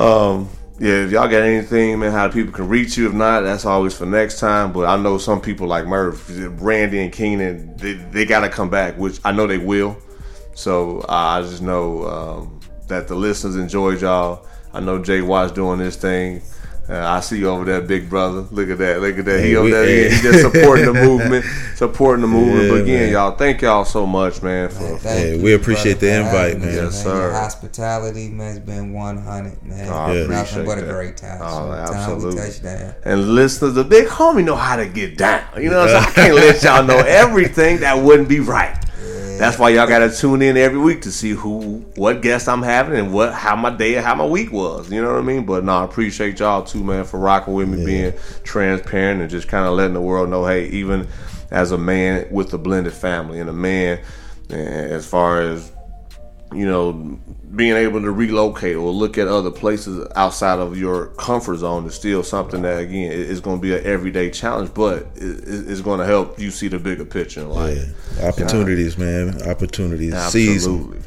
um, 0.00 0.48
yeah, 0.78 1.04
if 1.04 1.10
y'all 1.10 1.28
got 1.28 1.42
anything, 1.42 1.98
man, 1.98 2.10
how 2.10 2.28
people 2.30 2.52
can 2.54 2.66
reach 2.66 2.96
you. 2.96 3.06
If 3.06 3.12
not, 3.12 3.42
that's 3.42 3.66
always 3.66 3.94
for 3.94 4.06
next 4.06 4.40
time. 4.40 4.72
But 4.72 4.86
I 4.86 4.96
know 4.96 5.18
some 5.18 5.40
people 5.40 5.66
like 5.66 5.86
Murph, 5.86 6.26
Randy, 6.60 7.00
and 7.00 7.12
Keenan, 7.12 7.76
they, 7.76 7.92
they 7.92 8.24
got 8.24 8.40
to 8.40 8.48
come 8.48 8.70
back, 8.70 8.96
which 8.96 9.20
I 9.24 9.32
know 9.32 9.46
they 9.46 9.58
will. 9.58 9.98
So 10.54 11.00
uh, 11.00 11.06
I 11.38 11.42
just 11.42 11.60
know 11.60 12.06
um, 12.06 12.60
that 12.88 13.08
the 13.08 13.14
listeners 13.14 13.56
enjoyed 13.56 14.00
y'all. 14.00 14.46
I 14.72 14.80
know 14.80 15.02
Jay 15.02 15.20
Watts 15.20 15.52
doing 15.52 15.78
this 15.78 15.96
thing. 15.96 16.40
Uh, 16.90 17.06
I 17.08 17.20
see 17.20 17.38
you 17.38 17.48
over 17.48 17.64
there, 17.64 17.80
big 17.80 18.10
brother. 18.10 18.40
Look 18.50 18.68
at 18.68 18.78
that. 18.78 19.00
Look 19.00 19.16
at 19.16 19.24
that. 19.24 19.44
He 19.44 19.54
over 19.54 19.66
we- 19.66 19.70
there. 19.70 19.84
hey. 19.86 20.10
He 20.16 20.20
just 20.22 20.40
supporting 20.40 20.86
the 20.86 20.94
movement. 21.06 21.44
Supporting 21.76 22.22
the 22.22 22.26
movement. 22.28 22.64
Yeah, 22.64 22.68
but 22.70 22.82
again, 22.82 23.00
man. 23.04 23.12
y'all, 23.12 23.36
thank 23.36 23.62
y'all 23.62 23.84
so 23.84 24.04
much, 24.06 24.42
man, 24.42 24.68
for, 24.68 24.74
Thank 24.98 25.00
Hey, 25.02 25.36
you, 25.36 25.42
we 25.42 25.54
appreciate 25.54 26.00
brother, 26.00 26.06
the 26.06 26.20
invite, 26.26 26.54
me, 26.58 26.66
man. 26.66 26.74
Yes, 26.74 27.04
Your 27.04 27.14
sir. 27.14 27.32
hospitality, 27.32 28.28
man, 28.28 28.48
has 28.48 28.58
been 28.58 28.92
100, 28.92 29.62
man. 29.62 29.88
Oh, 29.88 29.92
I 29.94 30.12
Yeah. 30.14 30.26
Nothing 30.26 30.32
appreciate 30.34 30.66
but 30.66 30.78
a 30.78 30.80
that. 30.82 30.92
great 30.92 31.16
time. 31.16 31.38
Oh, 31.42 31.48
so 31.48 31.72
absolutely. 31.72 32.34
Time 32.36 32.44
we 32.44 32.50
touch 32.52 32.62
down. 32.62 32.94
And 33.04 33.28
listeners, 33.34 33.74
the 33.74 33.84
big 33.84 34.06
homie 34.08 34.44
know 34.44 34.56
how 34.56 34.76
to 34.76 34.86
get 34.86 35.16
down. 35.16 35.44
You 35.62 35.70
know 35.70 35.80
what 35.86 35.94
I'm 35.94 36.02
saying? 36.02 36.06
I 36.08 36.10
can't 36.12 36.34
let 36.44 36.62
y'all 36.64 36.84
know 36.84 36.98
everything 37.06 37.80
that 37.80 37.94
wouldn't 38.02 38.28
be 38.28 38.40
right. 38.40 38.76
That's 39.40 39.58
why 39.58 39.70
y'all 39.70 39.86
gotta 39.86 40.14
tune 40.14 40.42
in 40.42 40.58
every 40.58 40.78
week 40.78 41.00
to 41.00 41.10
see 41.10 41.30
who, 41.30 41.78
what 41.96 42.20
guest 42.20 42.46
I'm 42.46 42.60
having, 42.60 42.98
and 42.98 43.10
what, 43.10 43.32
how 43.32 43.56
my 43.56 43.70
day, 43.70 43.94
how 43.94 44.14
my 44.14 44.26
week 44.26 44.52
was. 44.52 44.92
You 44.92 45.00
know 45.00 45.12
what 45.12 45.18
I 45.18 45.22
mean? 45.22 45.46
But 45.46 45.64
no, 45.64 45.78
I 45.78 45.84
appreciate 45.84 46.38
y'all 46.40 46.62
too, 46.62 46.84
man, 46.84 47.04
for 47.04 47.18
rocking 47.18 47.54
with 47.54 47.66
me, 47.66 47.82
being 47.82 48.12
transparent, 48.44 49.22
and 49.22 49.30
just 49.30 49.48
kind 49.48 49.64
of 49.64 49.72
letting 49.72 49.94
the 49.94 50.00
world 50.02 50.28
know, 50.28 50.44
hey, 50.44 50.66
even 50.66 51.08
as 51.50 51.72
a 51.72 51.78
man 51.78 52.26
with 52.30 52.52
a 52.52 52.58
blended 52.58 52.92
family 52.92 53.40
and 53.40 53.48
a 53.48 53.54
man, 53.54 54.00
eh, 54.50 54.56
as 54.56 55.06
far 55.06 55.40
as 55.40 55.72
you 56.52 56.66
know, 56.66 57.18
being 57.54 57.74
able 57.74 58.00
to 58.00 58.10
relocate 58.10 58.76
or 58.76 58.90
look 58.90 59.18
at 59.18 59.26
other 59.28 59.50
places 59.50 60.06
outside 60.16 60.58
of 60.58 60.76
your 60.78 61.06
comfort 61.18 61.56
zone 61.58 61.86
is 61.86 61.94
still 61.94 62.22
something 62.22 62.62
that, 62.62 62.78
again, 62.78 63.10
is 63.12 63.40
going 63.40 63.58
to 63.58 63.62
be 63.62 63.74
an 63.74 63.84
everyday 63.84 64.30
challenge, 64.30 64.72
but 64.74 65.06
it- 65.16 65.22
it- 65.48 65.70
it's 65.70 65.80
going 65.80 65.98
to 66.00 66.06
help 66.06 66.38
you 66.38 66.50
see 66.50 66.68
the 66.68 66.78
bigger 66.78 67.04
picture 67.04 67.40
in 67.40 67.50
life. 67.50 67.78
Yeah. 68.18 68.28
Opportunities, 68.28 68.96
man. 68.98 69.40
Opportunities. 69.48 70.16
Seize 70.30 70.66
'em. 70.66 70.72
Absolutely. 70.72 70.98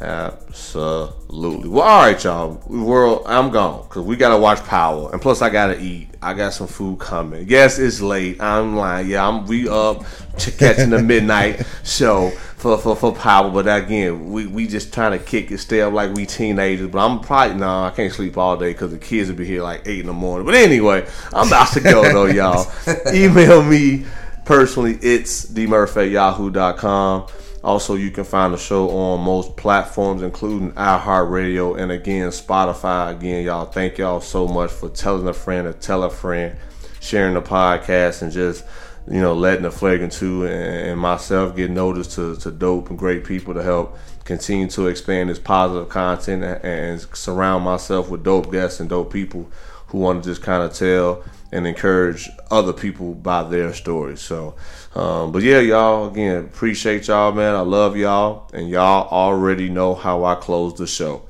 Absolutely. 0.00 1.68
Well, 1.68 1.82
all 1.82 2.02
right, 2.02 2.22
y'all. 2.22 2.60
World, 2.68 3.22
I'm 3.26 3.50
gone 3.50 3.82
because 3.82 4.02
we 4.02 4.16
gotta 4.16 4.36
watch 4.38 4.62
Power, 4.64 5.10
and 5.12 5.20
plus 5.20 5.42
I 5.42 5.50
gotta 5.50 5.80
eat. 5.80 6.08
I 6.22 6.34
got 6.34 6.52
some 6.52 6.66
food 6.68 6.98
coming. 7.00 7.46
Yes, 7.48 7.78
it's 7.78 8.00
late. 8.00 8.40
I'm 8.40 8.76
lying. 8.76 9.08
Yeah, 9.08 9.26
I'm 9.26 9.46
we 9.46 9.68
up 9.68 10.04
ch- 10.36 10.56
catching 10.56 10.90
the 10.90 11.02
midnight 11.02 11.64
show. 11.84 12.32
For, 12.58 12.76
for, 12.76 12.96
for 12.96 13.14
power. 13.14 13.50
But 13.50 13.68
again, 13.68 14.30
we, 14.30 14.46
we 14.46 14.66
just 14.66 14.92
trying 14.92 15.18
to 15.18 15.24
kick 15.24 15.50
it, 15.50 15.58
stay 15.58 15.80
up 15.80 15.92
like 15.92 16.12
we 16.14 16.26
teenagers. 16.26 16.88
But 16.88 17.06
I'm 17.06 17.20
probably 17.20 17.56
no, 17.56 17.84
I 17.84 17.90
can't 17.90 18.12
sleep 18.12 18.36
all 18.36 18.56
day 18.56 18.72
because 18.72 18.90
the 18.90 18.98
kids 18.98 19.30
will 19.30 19.36
be 19.36 19.46
here 19.46 19.62
like 19.62 19.82
eight 19.86 20.00
in 20.00 20.06
the 20.06 20.12
morning. 20.12 20.44
But 20.44 20.56
anyway, 20.56 21.06
I'm 21.32 21.46
about 21.46 21.72
to 21.72 21.80
go 21.80 22.02
though, 22.02 22.26
y'all. 22.26 22.70
Email 23.14 23.62
me 23.62 24.04
personally. 24.44 24.98
It's 25.00 25.46
dmurph 25.46 25.96
at 25.96 26.10
yahoo.com. 26.10 27.28
Also, 27.62 27.96
you 27.96 28.10
can 28.10 28.24
find 28.24 28.54
the 28.54 28.58
show 28.58 28.88
on 28.90 29.20
most 29.20 29.56
platforms, 29.56 30.22
including 30.22 30.72
iHeartRadio 30.72 31.78
and 31.78 31.90
again 31.90 32.28
Spotify. 32.28 33.12
Again, 33.12 33.44
y'all, 33.44 33.66
thank 33.66 33.98
y'all 33.98 34.20
so 34.20 34.46
much 34.46 34.70
for 34.70 34.88
telling 34.88 35.26
a 35.26 35.32
friend 35.32 35.66
to 35.66 35.78
tell 35.78 36.04
a 36.04 36.10
friend, 36.10 36.56
sharing 37.00 37.34
the 37.34 37.42
podcast, 37.42 38.22
and 38.22 38.30
just 38.30 38.64
you 39.10 39.20
know 39.20 39.34
letting 39.34 39.62
the 39.62 39.70
flagrant 39.70 40.12
two 40.12 40.46
and, 40.46 40.98
myself 40.98 41.56
get 41.56 41.70
noticed 41.70 42.12
to, 42.12 42.36
to 42.36 42.50
dope 42.50 42.90
and 42.90 42.98
great 42.98 43.24
people 43.24 43.54
to 43.54 43.62
help 43.62 43.96
continue 44.24 44.68
to 44.68 44.86
expand 44.88 45.30
this 45.30 45.38
positive 45.38 45.88
content 45.88 46.44
and, 46.44 46.64
and 46.64 47.00
surround 47.14 47.64
myself 47.64 48.10
with 48.10 48.22
dope 48.22 48.50
guests 48.52 48.80
and 48.80 48.90
dope 48.90 49.12
people 49.12 49.50
who 49.88 49.98
want 49.98 50.22
to 50.22 50.30
just 50.30 50.42
kind 50.42 50.62
of 50.62 50.72
tell 50.72 51.24
and 51.50 51.66
encourage 51.66 52.28
other 52.50 52.74
people 52.74 53.14
by 53.14 53.42
their 53.42 53.72
stories. 53.72 54.20
So, 54.20 54.54
um, 54.94 55.32
but 55.32 55.42
yeah, 55.42 55.60
y'all, 55.60 56.10
again, 56.10 56.44
appreciate 56.44 57.08
y'all, 57.08 57.32
man. 57.32 57.54
I 57.54 57.60
love 57.60 57.96
y'all, 57.96 58.50
and 58.52 58.68
y'all 58.68 59.08
already 59.08 59.70
know 59.70 59.94
how 59.94 60.24
I 60.24 60.34
close 60.34 60.74
the 60.74 60.86
show. 60.86 61.26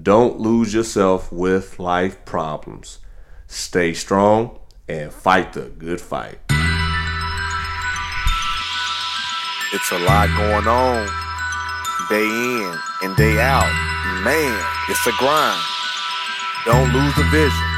Don't 0.00 0.38
lose 0.38 0.72
yourself 0.72 1.32
with 1.32 1.78
life 1.78 2.24
problems. 2.24 2.98
Stay 3.48 3.94
strong 3.94 4.58
and 4.88 5.12
fight 5.12 5.54
the 5.54 5.62
good 5.62 6.00
fight. 6.00 6.38
It's 9.74 9.90
a 9.90 9.98
lot 10.00 10.28
going 10.36 10.68
on 10.68 11.08
day 12.10 12.28
in 12.28 12.78
and 13.02 13.16
day 13.16 13.40
out. 13.40 13.72
Man, 14.22 14.62
it's 14.90 15.06
a 15.06 15.12
grind. 15.18 15.60
Don't 16.66 16.92
lose 16.92 17.14
the 17.14 17.24
vision. 17.30 17.68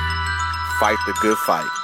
Fight 0.81 0.99
the 1.07 1.13
good 1.23 1.39
fight. 1.39 1.84